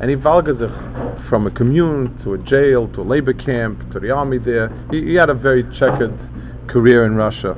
and 0.00 0.08
he 0.08 0.14
valgazed 0.14 1.28
from 1.28 1.48
a 1.48 1.50
commune 1.50 2.16
to 2.22 2.34
a 2.34 2.38
jail 2.38 2.86
to 2.94 3.00
a 3.00 3.02
labor 3.02 3.32
camp 3.32 3.92
to 3.92 3.98
the 3.98 4.12
army 4.12 4.38
there. 4.38 4.70
He, 4.92 5.02
he 5.02 5.14
had 5.14 5.30
a 5.30 5.34
very 5.34 5.64
checkered 5.80 6.16
career 6.68 7.04
in 7.06 7.16
Russia, 7.16 7.56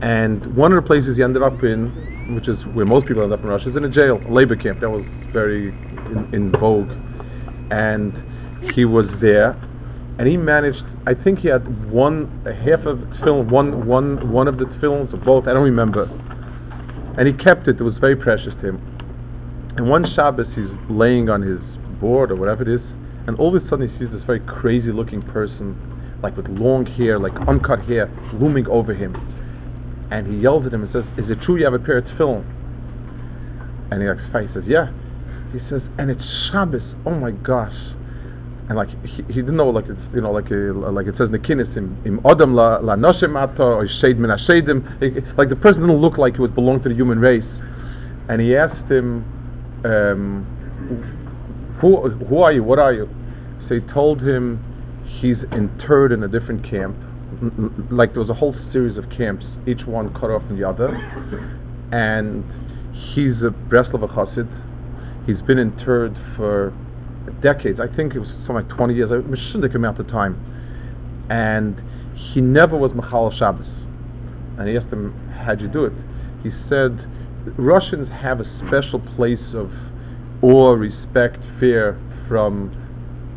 and 0.00 0.56
one 0.56 0.72
of 0.72 0.82
the 0.82 0.88
places 0.88 1.18
he 1.18 1.22
ended 1.22 1.42
up 1.42 1.62
in, 1.64 2.34
which 2.34 2.48
is 2.48 2.56
where 2.72 2.86
most 2.86 3.06
people 3.06 3.22
end 3.24 3.34
up 3.34 3.40
in 3.40 3.48
Russia, 3.48 3.68
is 3.68 3.76
in 3.76 3.84
a 3.84 3.90
jail, 3.90 4.22
a 4.26 4.32
labor 4.32 4.56
camp. 4.56 4.80
That 4.80 4.88
was 4.88 5.04
very 5.34 5.68
in, 5.68 6.30
in 6.32 6.50
vogue, 6.52 6.90
and 7.72 8.12
he 8.74 8.84
was 8.84 9.06
there, 9.20 9.52
and 10.18 10.28
he 10.28 10.36
managed. 10.36 10.84
I 11.06 11.14
think 11.14 11.40
he 11.40 11.48
had 11.48 11.90
one 11.90 12.28
half 12.44 12.84
of 12.86 13.00
the 13.00 13.18
film, 13.24 13.48
one 13.48 13.86
one 13.86 14.30
one 14.30 14.46
of 14.46 14.58
the 14.58 14.66
films 14.80 15.12
or 15.12 15.16
both. 15.16 15.48
I 15.48 15.54
don't 15.54 15.64
remember. 15.64 16.04
and 17.18 17.26
he 17.26 17.32
kept 17.32 17.68
it. 17.68 17.80
It 17.80 17.82
was 17.82 17.96
very 17.98 18.16
precious 18.16 18.52
to 18.60 18.68
him. 18.68 18.76
And 19.76 19.88
one 19.88 20.04
Shabbos, 20.14 20.46
he's 20.54 20.68
laying 20.90 21.30
on 21.30 21.40
his 21.40 21.60
board 21.98 22.30
or 22.30 22.36
whatever 22.36 22.62
it 22.62 22.68
is, 22.68 22.80
and 23.26 23.38
all 23.38 23.56
of 23.56 23.62
a 23.62 23.68
sudden 23.68 23.88
he 23.88 23.98
sees 23.98 24.10
this 24.12 24.22
very 24.24 24.40
crazy-looking 24.40 25.22
person, 25.22 25.74
like 26.22 26.36
with 26.36 26.46
long 26.48 26.84
hair, 26.84 27.18
like 27.18 27.32
uncut 27.48 27.80
hair, 27.80 28.10
looming 28.34 28.66
over 28.68 28.92
him. 28.92 29.16
And 30.10 30.26
he 30.26 30.36
yells 30.40 30.66
at 30.66 30.74
him 30.74 30.82
and 30.82 30.92
says, 30.92 31.04
"Is 31.16 31.30
it 31.30 31.40
true 31.40 31.56
you 31.56 31.64
have 31.64 31.72
a 31.72 31.78
pair 31.78 31.98
of 31.98 32.04
tefillin?" 32.04 32.44
And 33.90 34.02
he 34.02 34.08
like, 34.08 34.52
says, 34.52 34.64
"Yeah." 34.66 34.90
He 35.52 35.60
says, 35.68 35.82
"And 35.98 36.10
it's 36.10 36.24
Shabbos. 36.50 36.82
Oh 37.06 37.14
my 37.14 37.30
gosh!" 37.30 37.76
and 38.68 38.78
like 38.78 38.88
he, 39.04 39.22
he 39.24 39.40
didn't 39.40 39.56
know 39.56 39.68
like 39.68 39.86
it's 39.88 40.00
you 40.14 40.20
know 40.20 40.30
like 40.30 40.50
a, 40.50 40.54
like 40.54 41.06
it 41.06 41.14
says 41.18 41.26
in 41.26 41.32
the 41.32 41.38
Kinnis 41.38 41.76
im, 41.76 42.00
im 42.06 42.20
Adam 42.24 42.54
la 42.54 42.78
la 42.78 42.94
Noshem 42.94 43.36
Ata 43.36 43.62
or 43.62 43.88
Shed 44.00 44.18
Min 44.18 44.30
like 44.30 45.48
the 45.48 45.56
person 45.56 45.80
didn't 45.80 46.00
look 46.00 46.16
like 46.16 46.34
he 46.34 46.40
would 46.40 46.54
belong 46.54 46.82
to 46.82 46.88
the 46.88 46.94
human 46.94 47.18
race. 47.18 47.44
And 48.28 48.40
he 48.40 48.56
asked 48.56 48.90
him 48.90 49.24
um, 49.84 51.78
who 51.80 52.08
who 52.08 52.38
are 52.38 52.52
you? 52.52 52.62
What 52.62 52.78
are 52.78 52.92
you? 52.92 53.08
So 53.68 53.74
he 53.74 53.80
told 53.92 54.20
him 54.20 54.62
he's 55.20 55.38
interred 55.52 56.12
in 56.12 56.22
a 56.22 56.28
different 56.28 56.64
camp. 56.68 56.96
Like 57.90 58.12
there 58.12 58.20
was 58.20 58.30
a 58.30 58.34
whole 58.34 58.54
series 58.72 58.96
of 58.96 59.10
camps 59.10 59.44
each 59.66 59.84
one 59.86 60.14
cut 60.14 60.30
off 60.30 60.46
from 60.46 60.58
the 60.58 60.68
other. 60.68 60.94
And 61.92 62.44
he's 63.12 63.42
a 63.42 63.50
Breslov 63.50 64.08
Chassid 64.14 64.48
he's 65.26 65.40
been 65.42 65.58
interred 65.58 66.16
for 66.36 66.72
decades. 67.42 67.78
I 67.80 67.94
think 67.94 68.14
it 68.14 68.18
was 68.18 68.28
something 68.46 68.56
like 68.56 68.68
20 68.68 68.94
years. 68.94 69.10
Mishundik 69.10 69.74
amount 69.74 69.98
of 69.98 70.08
time, 70.08 70.36
and 71.30 71.80
he 72.32 72.40
never 72.40 72.76
was 72.76 72.92
Machal 72.94 73.32
Shabbos. 73.36 73.66
And 74.58 74.68
he 74.68 74.76
asked 74.76 74.92
him, 74.92 75.14
"How'd 75.44 75.60
you 75.60 75.68
do 75.68 75.84
it?" 75.84 75.92
He 76.42 76.50
said, 76.68 76.98
"Russians 77.56 78.08
have 78.10 78.40
a 78.40 78.44
special 78.66 79.00
place 79.16 79.54
of 79.54 79.70
awe, 80.42 80.72
respect, 80.72 81.38
fear 81.58 81.98
from 82.28 82.72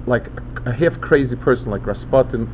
like 0.08 0.28
a, 0.66 0.70
a 0.70 0.74
half 0.74 1.00
crazy 1.02 1.36
person 1.36 1.70
like 1.70 1.86
Rasputin. 1.86 2.50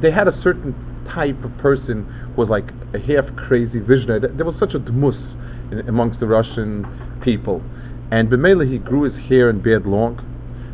They 0.00 0.10
had 0.10 0.28
a 0.28 0.42
certain 0.42 0.74
type 1.08 1.42
of 1.44 1.56
person 1.58 2.04
who 2.34 2.40
was 2.40 2.48
like 2.48 2.70
a 2.94 2.98
half 2.98 3.24
crazy 3.36 3.80
visionary. 3.80 4.20
There 4.20 4.46
was 4.46 4.56
such 4.58 4.74
a 4.74 4.78
dmus 4.78 5.16
amongst 5.88 6.20
the 6.20 6.26
Russian 6.26 6.86
people." 7.22 7.62
And 8.12 8.28
Bemela, 8.28 8.70
he 8.70 8.78
grew 8.78 9.04
his 9.04 9.14
hair 9.28 9.48
and 9.48 9.62
beard 9.62 9.86
long 9.86 10.20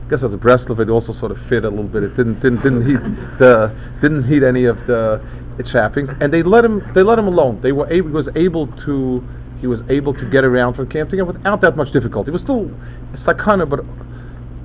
I 0.08 0.10
guess 0.10 0.24
as 0.24 0.32
a 0.32 0.38
Breslov, 0.38 0.80
it 0.80 0.88
also 0.88 1.12
sort 1.20 1.32
of 1.32 1.38
fit 1.50 1.66
a 1.66 1.68
little 1.68 1.84
bit. 1.84 2.02
It 2.02 2.16
didn't 2.16 2.40
didn't 2.40 2.62
didn't 2.62 2.86
heat 2.88 2.98
the 3.38 3.76
didn't 4.00 4.24
heat 4.24 4.42
any 4.42 4.64
of 4.64 4.78
the 4.86 5.20
trappings, 5.70 6.08
and 6.22 6.32
they 6.32 6.42
let 6.42 6.64
him 6.64 6.80
they 6.94 7.02
let 7.02 7.18
him 7.18 7.28
alone. 7.28 7.60
They 7.62 7.72
were 7.72 7.92
able, 7.92 8.08
he 8.08 8.14
was 8.14 8.28
able 8.34 8.68
to 8.86 9.22
he 9.60 9.66
was 9.66 9.80
able 9.90 10.14
to 10.14 10.24
get 10.30 10.44
around 10.44 10.74
from 10.74 10.88
camp 10.88 11.10
together 11.10 11.30
without 11.30 11.60
that 11.60 11.76
much 11.76 11.92
difficulty. 11.92 12.30
It 12.30 12.32
was 12.32 12.42
still 12.42 12.70
sakana, 13.26 13.68
but 13.68 13.80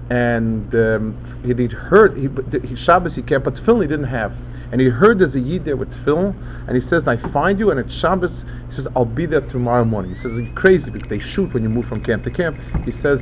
and 0.10 0.74
um, 0.74 1.42
he, 1.44 1.54
would 1.54 1.72
heard 1.74 2.16
he, 2.16 2.30
he 2.66 2.76
Shabbos 2.86 3.12
he 3.14 3.22
kept, 3.22 3.44
but 3.44 3.56
tefillin 3.56 3.82
he 3.82 3.88
didn't 3.88 4.08
have, 4.08 4.32
and 4.72 4.80
he 4.80 4.88
heard 4.88 5.20
there's 5.20 5.36
a 5.36 5.40
yid 5.40 5.66
there 5.66 5.76
with 5.76 5.90
tefillin, 5.90 6.34
and 6.70 6.82
he 6.82 6.90
says, 6.90 7.04
"I 7.06 7.18
find 7.34 7.60
you," 7.60 7.72
and 7.72 7.82
it's 7.82 7.94
Shabbos. 8.00 8.32
He 8.74 8.82
says, 8.82 8.92
"I'll 8.96 9.06
be 9.06 9.28
there 9.28 9.42
tomorrow 9.42 9.86
morning." 9.86 10.16
He 10.16 10.22
says, 10.24 10.32
"It's 10.36 10.58
crazy 10.58 10.90
because 10.90 11.08
they 11.10 11.20
shoot 11.20 11.54
when 11.54 11.62
you 11.62 11.70
move 11.70 11.86
from 11.86 12.02
camp 12.04 12.24
to 12.24 12.32
camp." 12.32 12.58
He 12.86 12.94
says 13.04 13.20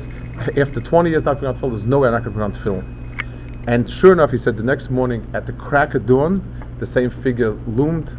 after 0.56 0.80
20 0.80 1.10
years 1.10 1.24
not 1.24 1.40
putting 1.40 1.48
on 1.48 1.60
tefillin, 1.60 1.78
there's 1.78 1.88
no 1.88 1.98
way 2.00 2.08
I'm 2.08 2.14
not 2.14 2.24
going 2.24 2.34
to 2.34 2.40
put 2.40 2.44
on 2.44 2.52
tefillin. 2.64 3.68
And 3.68 3.88
sure 4.00 4.12
enough, 4.12 4.30
he 4.30 4.38
said 4.42 4.56
the 4.56 4.62
next 4.62 4.90
morning 4.90 5.26
at 5.34 5.46
the 5.46 5.52
crack 5.52 5.94
of 5.94 6.06
dawn, 6.06 6.42
the 6.80 6.88
same 6.94 7.10
figure 7.22 7.52
loomed, 7.68 8.10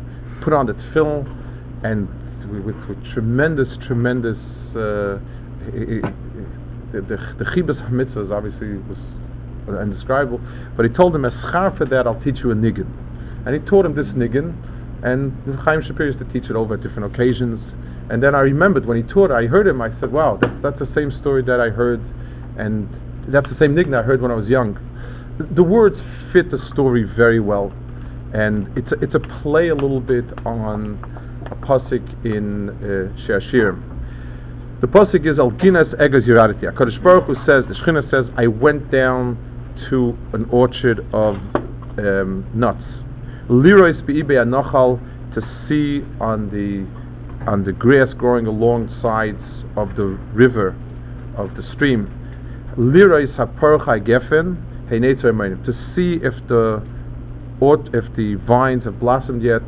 put 0.41 0.53
on 0.53 0.67
the 0.67 0.73
tefillin, 0.73 1.25
and 1.83 2.07
with, 2.63 2.75
with 2.87 3.03
tremendous, 3.13 3.67
tremendous. 3.87 4.37
Uh, 4.75 5.19
the 6.93 7.45
chibas 7.55 7.79
mitzvahs 7.89 8.31
obviously 8.31 8.77
was 8.87 8.97
indescribable, 9.81 10.39
but 10.77 10.85
he 10.85 10.93
told 10.93 11.15
him, 11.15 11.25
as 11.25 11.33
for 11.51 11.85
that, 11.89 12.05
I'll 12.05 12.21
teach 12.21 12.37
you 12.43 12.51
a 12.51 12.55
niggin. 12.55 12.87
And 13.45 13.55
he 13.55 13.59
taught 13.69 13.85
him 13.85 13.95
this 13.95 14.07
niggin, 14.07 14.53
and 15.03 15.33
Chaim 15.59 15.81
Shapir 15.81 16.07
used 16.07 16.19
to 16.19 16.25
teach 16.33 16.49
it 16.49 16.55
over 16.55 16.75
at 16.75 16.81
different 16.81 17.13
occasions. 17.13 17.59
And 18.09 18.23
then 18.23 18.35
I 18.35 18.39
remembered 18.39 18.85
when 18.85 18.97
he 18.97 19.03
taught, 19.03 19.31
I 19.31 19.45
heard 19.45 19.67
him. 19.67 19.81
I 19.81 19.89
said, 19.99 20.11
"Wow, 20.11 20.37
that's, 20.41 20.53
that's 20.61 20.79
the 20.79 20.89
same 20.95 21.11
story 21.21 21.43
that 21.43 21.59
I 21.59 21.69
heard, 21.69 22.01
and 22.57 22.87
that's 23.27 23.49
the 23.49 23.57
same 23.59 23.75
nigna 23.75 23.99
I 23.99 24.03
heard 24.03 24.21
when 24.21 24.31
I 24.31 24.35
was 24.35 24.47
young." 24.47 24.79
The, 25.39 25.63
words 25.63 25.95
fit 26.31 26.51
the 26.51 26.59
story 26.71 27.03
very 27.03 27.39
well, 27.39 27.73
and 28.33 28.67
it's 28.77 28.91
a, 28.91 28.99
it's 28.99 29.15
a 29.15 29.41
play 29.41 29.69
a 29.69 29.75
little 29.75 29.99
bit 29.99 30.25
on 30.45 30.99
a 31.49 31.55
pasuk 31.65 32.25
in 32.25 32.69
uh, 32.69 33.27
Shashir. 33.27 33.81
The 34.81 34.87
pasuk 34.87 35.25
is 35.25 35.39
Al 35.39 35.51
Ginas 35.51 35.93
Egas 35.99 36.27
Yiraditi. 36.27 36.63
Hakadosh 36.71 37.01
Baruch 37.03 37.27
says, 37.47 37.63
the 37.67 37.73
Shechina 37.73 38.09
says, 38.11 38.25
"I 38.37 38.47
went 38.47 38.91
down 38.91 39.37
to 39.89 40.15
an 40.33 40.45
orchard 40.51 40.99
of 41.13 41.35
um, 41.97 42.45
nuts." 42.53 43.02
Lirois 43.49 44.05
be'ibe 44.05 44.29
anochal 44.29 44.99
to 45.33 45.41
see 45.67 46.05
on 46.21 46.49
the 46.49 46.85
on 47.49 47.65
the 47.65 47.73
grass 47.73 48.13
growing 48.13 48.47
along 48.47 48.87
sides 49.01 49.43
of 49.75 49.95
the 49.97 50.17
river, 50.33 50.75
of 51.37 51.53
the 51.55 51.63
stream. 51.73 52.07
Lirais 52.77 53.35
haparchai 53.35 53.99
gefen 54.07 54.55
to 54.89 55.73
see 55.95 56.19
if 56.23 56.33
the 56.47 56.81
if 57.93 58.15
the 58.15 58.35
vines 58.47 58.83
have 58.83 58.99
blossomed 58.99 59.41
yet 59.41 59.61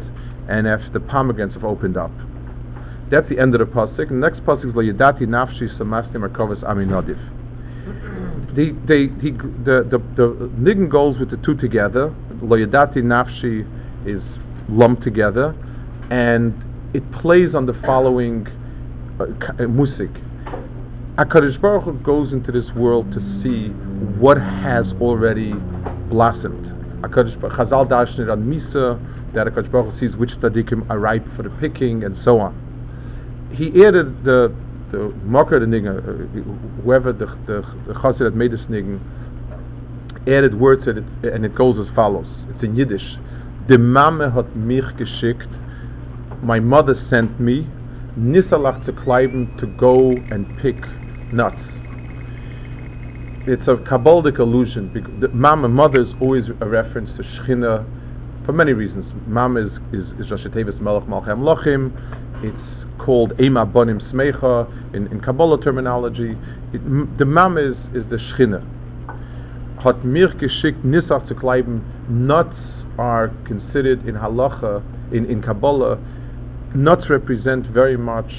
and 0.50 0.68
if 0.68 0.82
the 0.94 1.00
pomegranates 1.00 1.56
have 1.56 1.64
opened 1.64 1.98
up. 1.98 2.12
That's 3.10 3.28
the 3.30 3.40
end 3.40 3.56
of 3.56 3.60
the 3.60 3.66
pasuk. 3.66 4.10
The 4.10 4.16
next 4.16 4.42
pasuk 4.46 4.70
is 4.70 4.76
lo 4.76 4.84
yadati 4.84 5.22
nafshi 5.22 5.76
samastim 5.78 6.28
arkovas 6.28 6.64
aminodiv. 6.64 7.18
The 8.56 8.72
the 8.88 9.08
the 9.22 9.32
the 9.64 9.84
the, 9.90 9.98
the 10.16 10.50
niggin 10.60 10.90
goes 10.90 11.18
with 11.20 11.30
the 11.32 11.38
two 11.38 11.56
together. 11.56 12.14
Lo 12.48 12.58
yadati 12.58 12.98
nafshi 12.98 13.66
is 14.06 14.22
lumped 14.70 15.04
together, 15.04 15.56
and 16.12 16.54
it 16.94 17.04
plays 17.12 17.56
on 17.56 17.66
the 17.66 17.74
following 17.86 18.48
uh, 19.20 19.24
uh 19.24 19.68
musik. 19.68 20.12
Akadosh 21.18 21.60
Baruch 21.62 21.84
Hu 21.86 21.94
goes 22.04 22.34
into 22.34 22.52
this 22.52 22.66
world 22.76 23.12
to 23.14 23.20
see 23.42 23.70
what 24.20 24.38
has 24.38 24.86
already 25.02 25.54
blossomed. 26.10 26.66
Akadosh 27.02 27.38
Chazal 27.40 27.88
Dashnir 27.88 28.32
on 28.32 28.44
Misa 28.44 29.00
that 29.34 29.48
Akadosh 29.48 29.72
Baruch 29.72 29.94
Hu 29.96 30.00
sees 30.00 30.16
which 30.18 30.32
tzaddikim 30.42 30.90
are 30.90 31.00
ripe 31.00 31.26
for 31.36 31.44
the 31.44 31.50
picking 31.62 32.04
and 32.04 32.18
so 32.24 32.40
on. 32.40 32.54
He 33.54 33.68
added 33.86 34.24
the 34.24 34.54
the 34.92 35.10
marker 35.24 35.60
the 35.60 35.66
nigga, 35.66 35.98
uh, 35.98 36.82
whoever 36.84 37.12
the 37.12 37.26
the, 37.48 37.62
the 37.88 37.94
chassid 37.94 38.20
that 38.20 38.36
made 38.36 38.52
this 38.52 38.62
nigga 38.70 39.00
added 40.28 40.60
words 40.60 40.86
that 40.86 40.98
it, 40.98 41.34
and 41.34 41.46
it 41.46 41.56
goes 41.56 41.78
as 41.80 41.94
follows. 41.96 42.28
It's 42.50 42.64
in 42.64 42.76
Yiddish. 42.76 43.18
The 43.68 43.78
Mame 43.78 44.32
hat 44.32 44.56
mich 44.56 44.84
geschickt 44.98 45.50
my 46.44 46.60
mother 46.60 46.96
sent 47.10 47.40
me 47.40 47.68
Nisalach 48.18 48.86
to 48.86 48.94
Kleiben 48.94 49.58
to 49.60 49.68
go 49.68 50.12
and 50.32 50.46
pick 50.62 50.76
nuts. 51.34 51.60
It's 53.48 53.68
a 53.68 53.76
Kabbalic 53.76 54.40
allusion. 54.40 54.92
Because 54.94 55.34
Mama, 55.34 55.68
mother 55.68 56.02
is 56.02 56.14
always 56.22 56.46
a 56.62 56.68
reference 56.68 57.10
to 57.18 57.24
Shechina 57.24 57.86
for 58.46 58.54
many 58.54 58.74
reasons. 58.74 59.06
Mama 59.28 59.68
is 59.68 59.72
is, 59.92 60.08
is 60.20 60.32
Rashatevis 60.32 60.80
Melech 60.80 61.04
Malchem 61.04 61.40
Lochim. 61.40 61.92
It's 62.44 63.04
called 63.04 63.34
Ema 63.40 63.66
Bonim 63.66 64.02
Smecha 64.14 64.96
in, 64.96 65.08
in 65.08 65.20
Kabbalah 65.20 65.62
terminology. 65.62 66.38
It, 66.74 67.18
the 67.18 67.26
Mama 67.26 67.62
is, 67.62 67.76
is 67.94 68.10
the 68.10 68.18
Shechina. 68.18 68.75
Hat 69.86 70.04
mir 70.04 70.30
geschickt 70.30 70.84
Nisach 70.84 71.28
zu 71.28 71.36
Kleiben. 71.36 71.82
Nuts 72.10 72.56
are 72.98 73.30
considered 73.46 74.04
in 74.08 74.16
Halacha, 74.16 74.82
in, 75.12 75.26
in 75.26 75.44
Kabbalah, 75.44 76.00
nuts 76.74 77.08
represent 77.08 77.68
very 77.68 77.96
much 77.96 78.32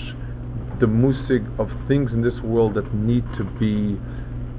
the 0.80 0.86
musig 0.86 1.47
of 1.61 1.70
things 1.86 2.12
in 2.12 2.20
this 2.20 2.34
world 2.42 2.74
that 2.74 2.92
need 2.92 3.22
to 3.38 3.44
be 3.61 3.97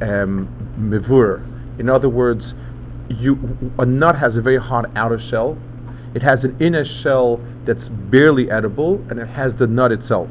um, 0.01 0.47
mevur. 0.79 1.43
In 1.77 1.89
other 1.89 2.07
words, 2.07 2.53
you, 3.09 3.37
a 3.77 3.85
nut 3.85 4.15
has 4.17 4.37
a 4.37 4.41
very 4.41 4.57
hard 4.57 4.85
outer 4.95 5.19
shell. 5.29 5.57
It 6.15 6.21
has 6.21 6.39
an 6.43 6.55
inner 6.61 6.85
shell 7.03 7.41
that's 7.65 7.83
barely 8.09 8.49
edible, 8.49 9.05
and 9.09 9.19
it 9.19 9.27
has 9.27 9.51
the 9.59 9.67
nut 9.67 9.91
itself. 9.91 10.29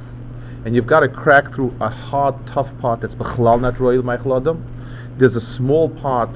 And 0.65 0.75
you've 0.75 0.87
got 0.87 1.01
to 1.01 1.09
crack 1.09 1.55
through 1.55 1.77
a 1.83 1.91
hard, 1.91 2.35
tough 2.55 2.69
part 2.81 3.03
that's 3.03 3.13
b'chlal 3.13 3.61
nut 3.61 3.79
royal 3.79 4.03
There's 5.21 5.37
a 5.37 5.57
small 5.59 5.91
part 5.91 6.31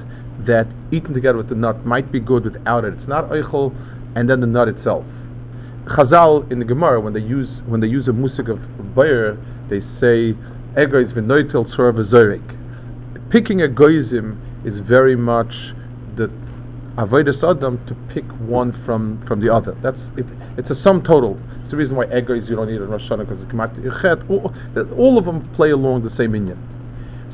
that, 0.45 0.67
eaten 0.91 1.13
together 1.13 1.37
with 1.37 1.49
the 1.49 1.55
nut, 1.55 1.85
might 1.85 2.11
be 2.11 2.19
good 2.19 2.45
without 2.45 2.85
it. 2.85 2.93
It's 2.93 3.07
not 3.07 3.29
oichel, 3.29 3.73
and 4.15 4.29
then 4.29 4.41
the 4.41 4.47
nut 4.47 4.67
itself. 4.67 5.05
Chazal 5.85 6.49
in 6.51 6.59
the 6.59 6.65
Gemara 6.65 7.01
when 7.01 7.13
they 7.13 7.19
use 7.19 7.49
when 7.65 7.81
they 7.81 7.87
use 7.87 8.07
a 8.07 8.13
musik 8.13 8.47
of 8.49 8.59
Bayer, 8.95 9.35
they 9.69 9.79
say 9.99 10.33
Egoiz 10.77 11.13
v'noitel 11.13 11.65
tzor 11.75 11.91
v'zorik. 11.93 13.31
Picking 13.31 13.61
a 13.61 13.67
goizim 13.67 14.37
is 14.65 14.79
very 14.87 15.15
much 15.15 15.51
the 16.17 16.29
avodas 16.97 17.43
adam 17.43 17.83
to 17.87 17.95
pick 18.13 18.25
one 18.41 18.71
from 18.85 19.23
from 19.27 19.41
the 19.41 19.51
other. 19.51 19.75
That's 19.81 19.97
it, 20.17 20.25
it's 20.57 20.69
a 20.69 20.81
sum 20.83 21.03
total. 21.03 21.39
It's 21.63 21.71
the 21.71 21.77
reason 21.77 21.95
why 21.95 22.05
Egos 22.05 22.47
you 22.49 22.55
don't 22.55 22.69
eat 22.69 22.81
on 22.81 22.89
Rosh 22.89 23.01
Hashanah 23.03 23.29
because 23.29 23.41
it's 23.41 23.51
Kamat 23.51 23.79
Yechet. 23.79 24.29
All, 24.29 24.53
all 24.97 25.17
of 25.17 25.25
them 25.25 25.49
play 25.55 25.71
along 25.71 26.03
the 26.03 26.15
same 26.17 26.33
Inyan. 26.33 26.57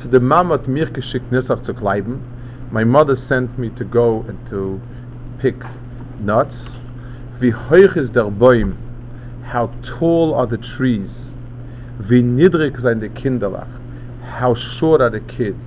So 0.03 0.09
the 0.09 0.19
Mama 0.19 0.57
hat 0.57 0.67
mir 0.67 0.85
geschickt 0.85 1.31
Nissach 1.31 1.65
zu 1.65 1.73
kleiben. 1.73 2.21
My 2.71 2.83
mother 2.83 3.15
sent 3.29 3.57
me 3.57 3.69
to 3.77 3.85
go 3.85 4.25
and 4.27 4.37
to 4.49 4.81
pick 5.39 5.55
nuts. 6.19 6.55
Wie 7.39 7.51
hoch 7.51 7.95
ist 7.95 8.13
der 8.13 8.29
Baum? 8.29 8.77
How 9.43 9.71
tall 9.97 10.33
are 10.33 10.47
the 10.47 10.57
trees? 10.75 11.09
Wie 12.09 12.21
niedrig 12.21 12.77
sind 12.81 13.01
die 13.01 13.07
Kinderlach? 13.07 13.69
How 14.21 14.55
short 14.79 15.01
are 15.01 15.09
the 15.09 15.21
kids? 15.21 15.57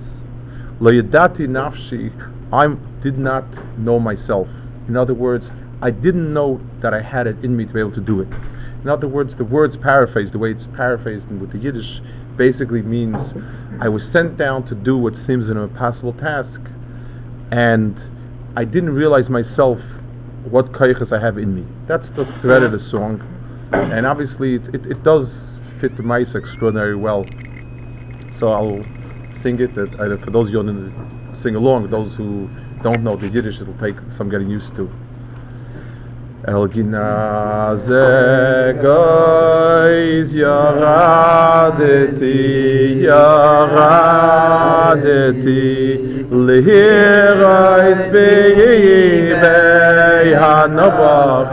Lo 0.79 0.91
yadati 0.91 1.47
nafshi, 1.47 2.11
I 2.53 2.67
did 3.01 3.17
not 3.17 3.45
know 3.79 3.99
myself. 3.99 4.47
In 4.87 4.95
other 4.95 5.15
words, 5.15 5.45
I 5.81 5.89
didn't 5.89 6.31
know 6.31 6.61
that 6.83 6.93
I 6.93 7.01
had 7.01 7.25
it 7.25 7.43
in 7.43 7.57
me 7.57 7.65
to 7.65 7.73
be 7.73 7.79
able 7.79 7.93
to 7.93 8.01
do 8.01 8.21
it. 8.21 8.27
In 8.83 8.89
other 8.89 9.07
words, 9.07 9.31
the 9.39 9.43
words 9.43 9.75
paraphrased, 9.81 10.33
the 10.33 10.39
way 10.39 10.51
it's 10.51 10.65
paraphrased 10.75 11.25
and 11.29 11.41
with 11.41 11.51
the 11.51 11.57
Yiddish, 11.57 12.01
basically 12.37 12.83
means 12.83 13.15
I 13.81 13.89
was 13.89 14.03
sent 14.13 14.37
down 14.37 14.67
to 14.69 14.75
do 14.75 14.97
what 14.97 15.13
seems 15.25 15.49
an 15.49 15.57
impossible 15.57 16.13
task, 16.13 16.59
and 17.51 17.95
I 18.57 18.65
didn't 18.65 18.91
realize 18.91 19.29
myself 19.29 19.77
what 20.49 20.71
kaiches 20.71 21.11
I 21.11 21.19
have 21.23 21.37
in 21.37 21.53
me. 21.53 21.65
That's 21.87 22.07
the 22.15 22.25
thread 22.41 22.63
of 22.63 22.71
the 22.71 22.79
song, 22.89 23.21
and 23.73 24.05
obviously 24.05 24.55
it, 24.55 24.63
it, 24.73 24.85
it 24.91 25.03
does 25.03 25.27
fit 25.79 25.95
the 25.97 26.03
mice 26.03 26.27
extraordinarily 26.35 26.95
well. 26.95 27.25
So 28.39 28.49
I'll 28.49 28.83
sing 29.43 29.59
it. 29.59 29.75
That 29.75 29.93
uh, 29.99 30.17
for 30.25 30.31
those 30.31 30.47
of 30.47 30.53
you 30.53 30.63
who 30.63 30.91
sing 31.43 31.55
along, 31.55 31.89
those 31.91 32.15
who 32.15 32.49
don't 32.83 33.03
know 33.03 33.15
the 33.17 33.27
Yiddish, 33.27 33.59
it'll 33.61 33.77
take 33.77 33.95
some 34.17 34.29
getting 34.29 34.49
used 34.49 34.75
to. 34.75 34.89
El 36.47 36.67
yaradeti 36.67 37.05
yaradeti 43.05 43.71
לייר 46.31 47.47
אייז 47.47 47.97
ביי 48.11 49.33
ביי 49.41 50.35
האנבאל 50.35 51.45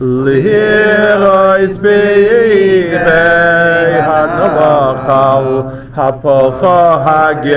לייר 0.00 1.32
אייז 1.32 1.70
ביי 1.80 2.98
ביי 3.04 3.94
האנבאל 3.98 5.62
האפה 5.96 6.94
האגפן 7.04 7.54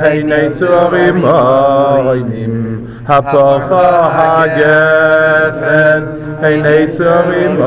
היינה 0.00 0.36
צורים 0.58 1.24
איינים 1.24 2.84
האפה 3.06 3.58
האגפן 4.00 6.04
היינה 6.42 6.76
צורים 6.98 7.58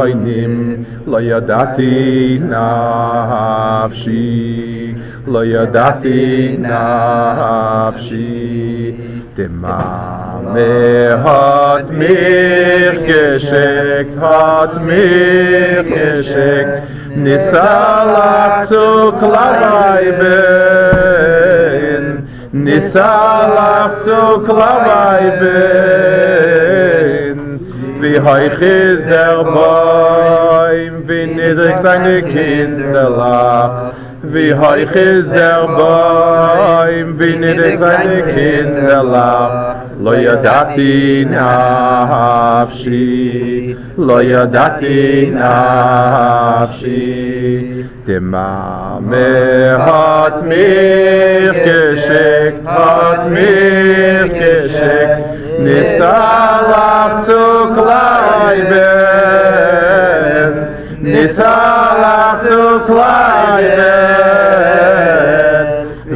איינים 0.00 0.84
לא 1.06 1.20
ידעתי 1.20 2.38
נפשי 3.84 4.69
לא 5.26 5.44
ידעתי 5.44 6.56
נפשי 6.58 8.30
hat 11.24 11.90
mir 11.90 12.92
כשק, 13.06 14.08
hat 14.20 14.72
mir 14.82 15.82
geschickt, 15.82 16.82
ניסה 17.16 18.64
zu 18.70 18.86
klarreiben, 19.20 20.34
ניסה 22.52 23.16
zu 24.04 24.20
klarreiben, 24.46 25.50
wie 28.00 28.18
heuch 28.20 28.60
ist 28.60 29.04
der 29.10 29.38
Bäum, 29.54 30.94
wie 31.08 31.26
niedrig 31.26 31.76
seine 31.84 32.22
Kinderlach, 32.22 33.92
wie 34.22 34.54
hoch 34.54 34.76
ist 34.76 35.30
der 35.34 35.66
Bäum, 35.66 37.18
wie 37.18 37.36
niedrig 37.36 37.78
seine 37.80 38.22
Kinderlach, 38.34 39.76
lo 39.98 40.12
yadati 40.12 41.26
nafshi, 41.30 43.06
lo 43.96 44.20
yadati 44.20 45.32
nafshi, 45.34 47.00
der 48.06 48.20
Mame 48.20 49.76
hat 49.78 50.44
mir 50.46 51.52
geschickt, 51.52 52.66
hat 52.66 53.30
mir 53.30 54.28
geschickt, 54.28 55.24
Nisalach 55.60 57.26
zu 57.28 57.44
kleiben, 57.74 58.90
Nisalach 61.02 62.40
zu 62.48 62.62
kleiben, 62.86 63.89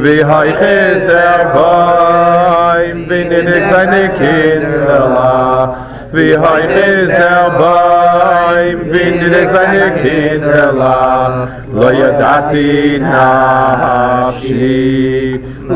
Vi 0.05 0.15
hay 0.29 0.49
khiz 0.59 0.97
der 1.09 1.41
baim 1.55 2.97
bin 3.09 3.27
in 3.37 3.45
de 3.49 3.57
kleine 3.67 4.03
kinderla 4.17 5.33
Vi 6.13 6.27
hay 6.43 6.63
khiz 6.73 7.07
der 7.19 7.45
baim 7.61 8.77
bin 8.91 9.13
in 9.25 9.31
de 9.35 9.43
kleine 9.51 9.87
kinderla 10.03 10.99
Lo 11.77 11.89
yadati 12.01 12.71
nafshi 13.13 14.79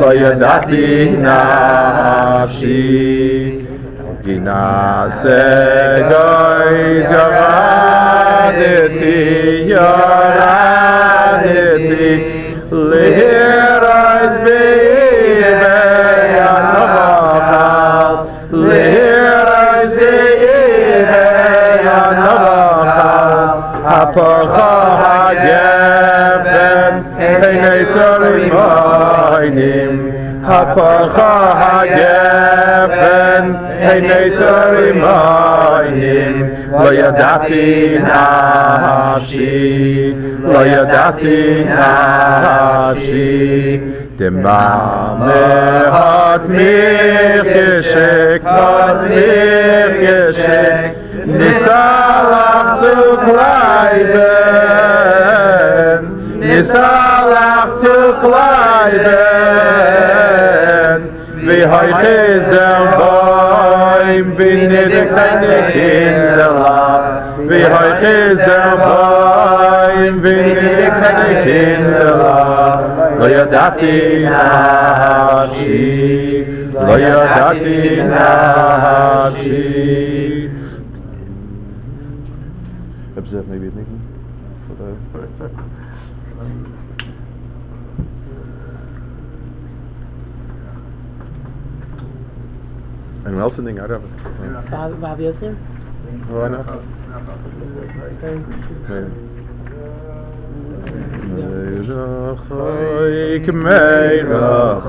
Lo 0.02 0.10
yadati 0.22 0.88
nafshi 1.26 2.84
Gina 4.24 4.66
se 5.24 5.44
goy 6.12 6.78
jamadeti 7.12 9.18
yoradeti 9.74 10.90
Lihir 12.90 13.69
שב 14.20 14.48
יב 14.48 15.64
יאלה 16.36 16.86
וער 18.52 19.76
איז 19.76 19.98
אי 20.00 21.04
הא 21.08 21.74
יאלה 21.84 22.40
אַפאַחה 23.86 25.14
געבן 25.46 26.94
אין 27.20 27.44
איינע 27.44 27.80
dem 44.20 44.44
Warme 44.44 45.34
hat 45.90 46.50
mir 46.50 47.42
geschickt, 47.42 48.46
hat 48.46 49.02
mir 49.08 49.90
geschickt, 49.98 51.26
nicht 51.26 51.70
Allah 51.70 52.82
zu 52.82 52.96
bleiben, 53.32 54.36
nicht 56.40 56.70
Allah 56.76 57.68
zu 57.82 57.98
bleiben, 58.28 59.30
wie 61.48 61.66
heute 61.66 62.08
ist 62.08 62.50
der 62.52 62.82
Bäum, 62.98 64.28
bin 64.36 64.72
ich 64.72 64.96
ein 65.00 65.42
Kind. 65.72 66.30
Wie 67.48 67.66
hoch 67.66 68.02
ist 68.02 68.40
der 68.48 68.76
Baum, 68.78 70.24
wie 70.24 70.36
niedrig 70.36 70.94
seine 71.04 71.30
Kinderlach, 71.46 72.82
lo 73.20 73.28
yadati 73.28 73.96
nafshi, 74.26 75.78
lo 76.74 76.98
yadati 76.98 78.04
nafshi. 78.12 79.90
Hebben 83.14 83.30
ze 83.30 83.36
dat 83.36 83.48
maybe 83.48 83.66
het 83.66 83.76
niet? 83.76 83.88
Voor 84.68 84.76
de... 84.78 84.92
En 93.24 93.36
wel 93.36 93.52
zijn 93.52 93.66
ding 93.66 93.80
uit 93.80 93.90
hebben. 93.90 94.10
Meirachoik, 98.20 99.06
meirachoik, 103.64 104.84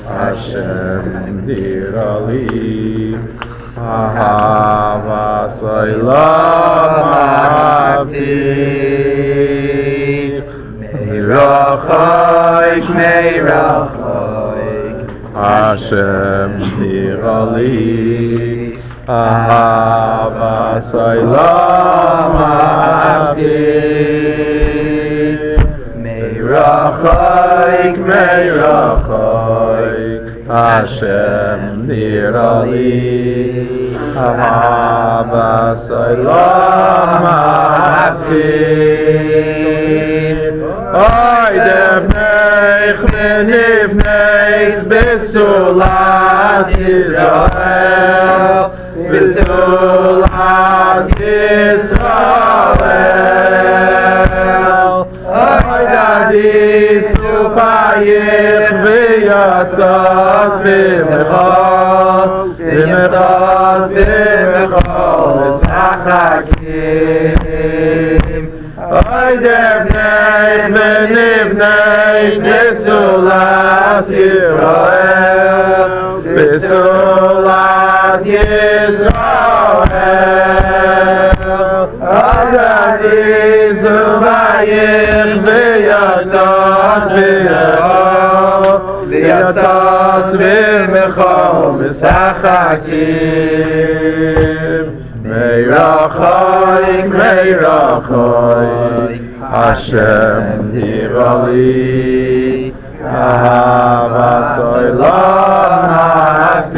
Hashem 0.04 1.06
nirali, 1.48 2.74
Ahava 3.84 4.83
Soilam 6.04 7.16
Avdi 8.04 8.36
Meirachoik 11.00 12.88
Meirachoik 12.98 14.38
Hashem 15.34 16.52
Nirali 16.80 17.80
Ahava 19.08 20.58
Soilam 20.92 22.36
Avdi 23.08 23.64
Meirachoik 26.04 27.96
Meirachoik 28.10 29.44
Hashem 30.52 31.62
Nirali 31.88 33.24
Shabbos 35.24 35.88
Shalom 35.88 37.24
Hafiz 37.96 38.44
Oy 40.94 41.56
de 41.68 41.86
meich 42.12 43.02
menif 43.14 43.92
meich 44.04 44.78
besulat 44.92 46.68
Israel 46.78 48.62
Besulat 49.12 51.08
Israel 51.20 51.64
Oy 55.24 55.84
da 55.94 56.12
di 56.32 56.52
supayich 57.16 58.70
Hakim. 66.14 67.44
Oy 68.94 69.34
der 69.44 69.80
nay 69.94 70.56
men 70.76 71.12
ev 71.18 71.48
nay 71.62 72.24
tsulat 72.84 74.10
Israel 74.26 75.92
tsulat 76.66 78.24
Israel 78.26 78.94
Adat 82.02 83.02
iz 83.04 83.84
vayn 84.24 85.30
ve 85.46 85.64
yatat 85.90 87.06
ve 87.16 87.32
yatat 89.30 90.28
ve 90.40 90.58
Meirachoik, 95.54 97.14
Meirachoik, 97.14 99.22
Hashem 99.54 100.74
Hirali, 100.74 102.74
Ahavat 103.06 104.58
Olam 104.74 105.86
Ha'afik. 105.94 106.74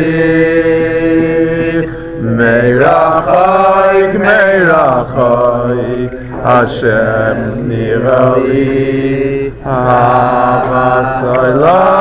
Meirachoik, 2.38 4.12
Meirachoik, 4.28 6.12
Hashem 6.44 7.40
Hirali, 7.72 9.56
Ahavat 9.64 11.24
Olam 11.24 11.95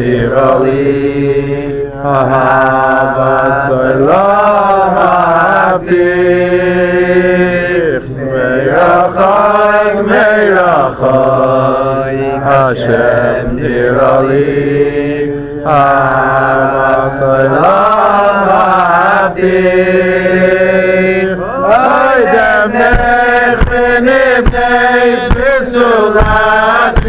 Hashem 0.00 0.08
Nirali, 0.08 1.92
Ahavat 2.00 3.68
Olam 3.68 4.96
Ha'afik. 4.96 5.92
Meirachoik, 8.32 9.96
Meirachoik, 10.08 11.00
Hashem 12.48 13.44
Nirali, 13.60 14.52
Ahavat 15.66 17.20
Olam 17.20 18.38
Ha'afik. 18.48 19.58
Oy 21.76 22.20
damnech 22.32 23.60
v'nivnei 23.68 25.12
b'sulat 25.36 27.04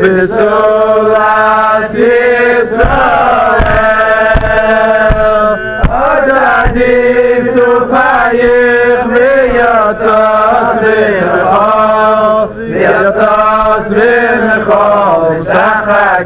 Yisrael, 0.00 0.79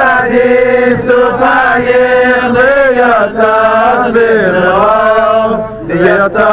רנדיסוף 0.02 1.40
אייל 1.42 2.52
ניטא 2.52 3.62
דייטא 5.86 6.52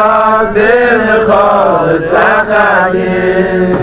דייר 0.53 1.31
חוד 1.31 2.01
זגני 2.11 3.78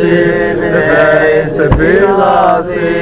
Tefillah, 0.00 1.52
Tefillah, 1.58 2.64
Tefillah, 2.64 3.01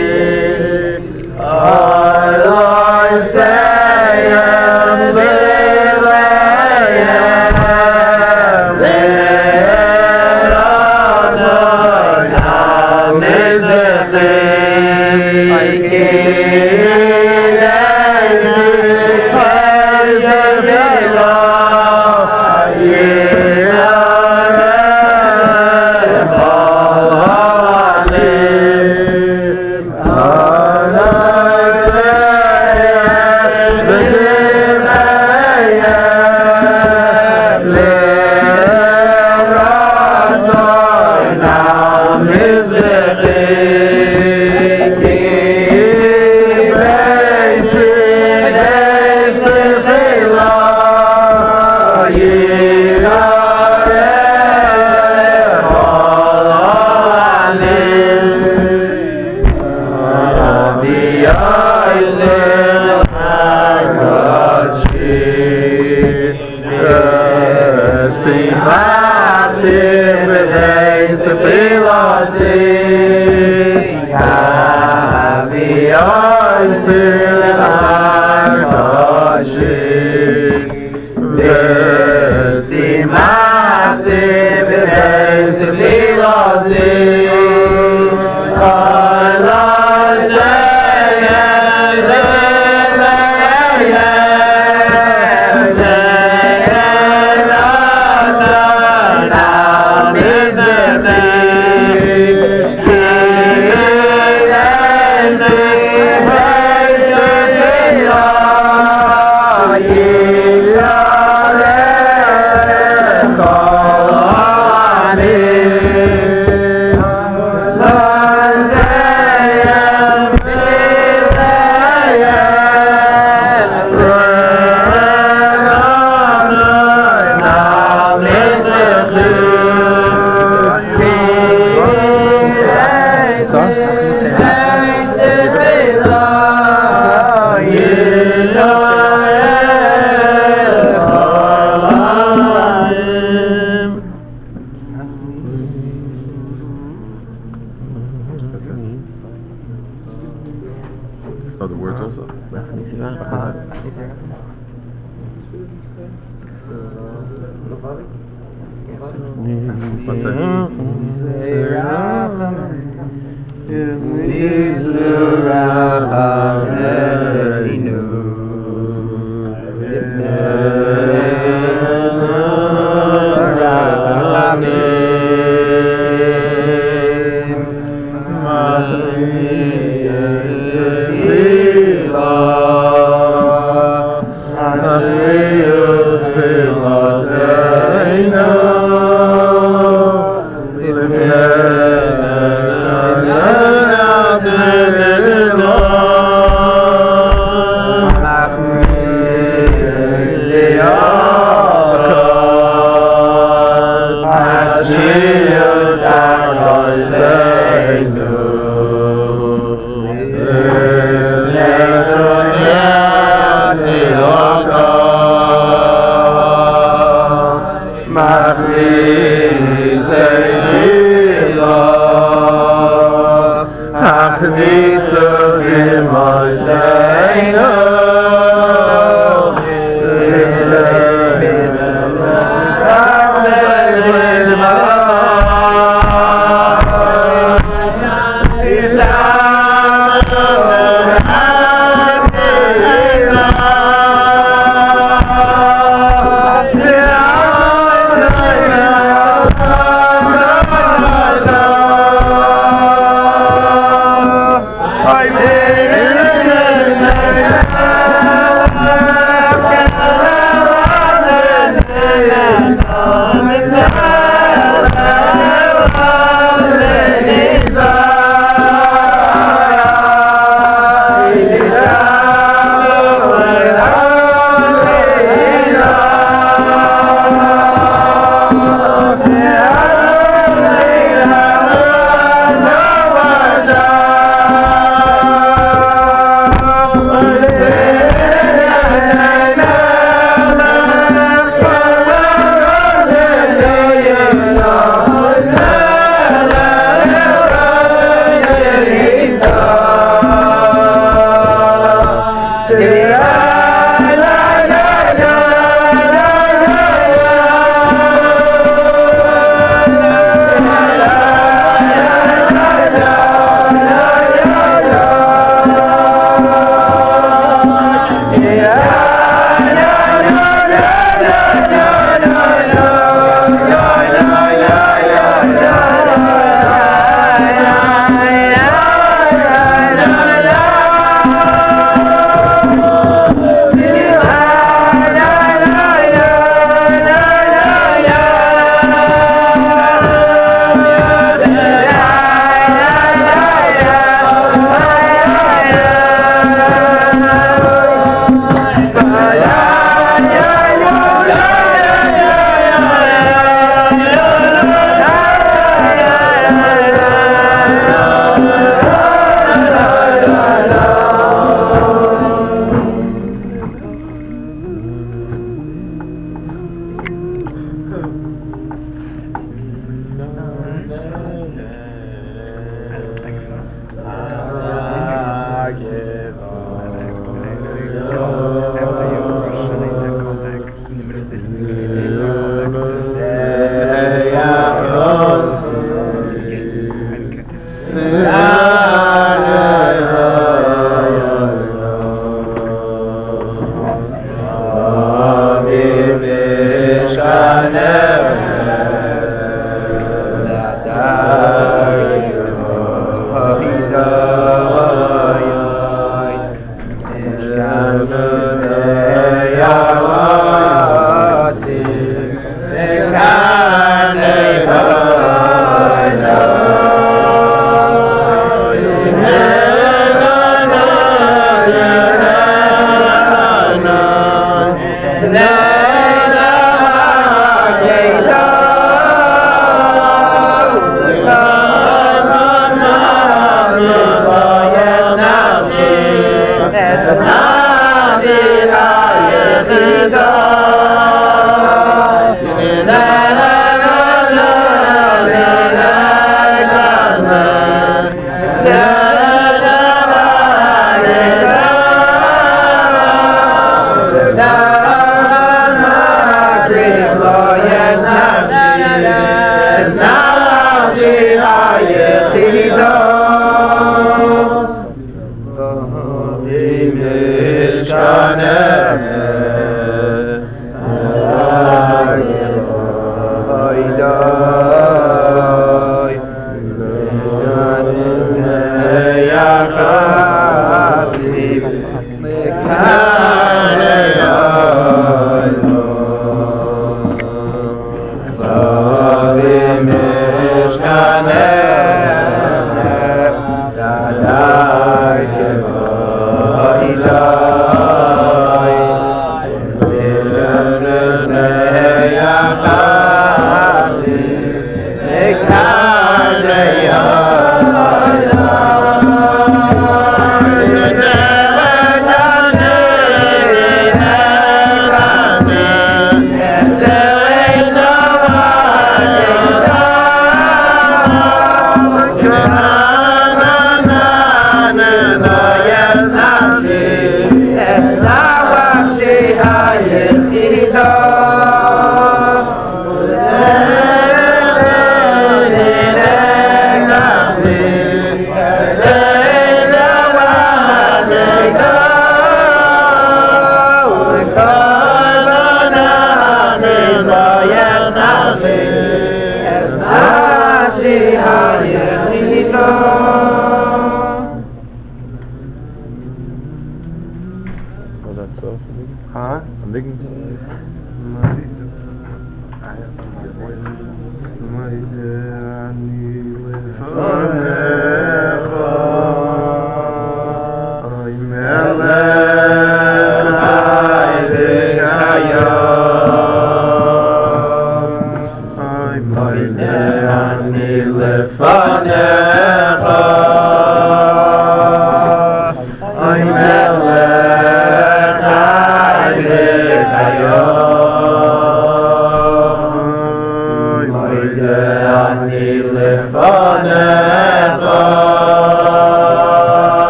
Other 151.61 151.77
words 151.77 152.01
also? 152.01 152.27
One 152.51 152.81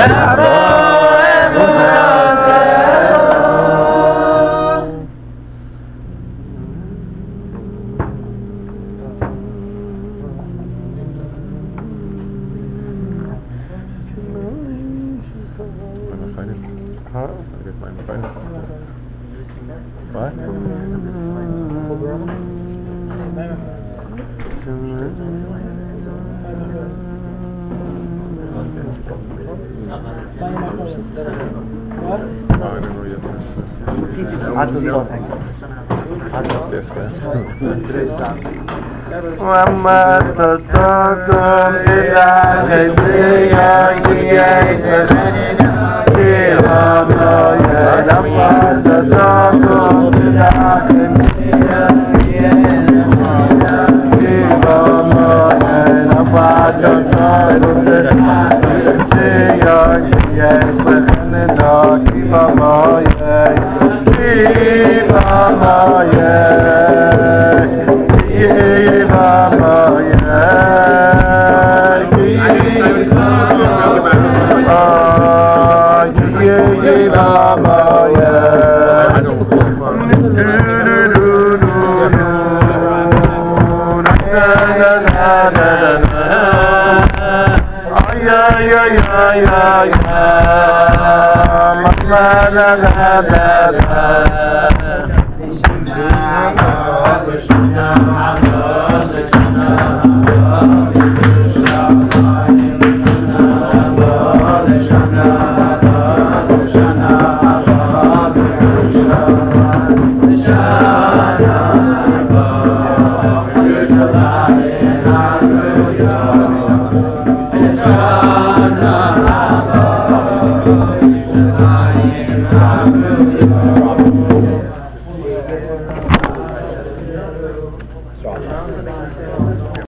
Yeah. 0.00 0.39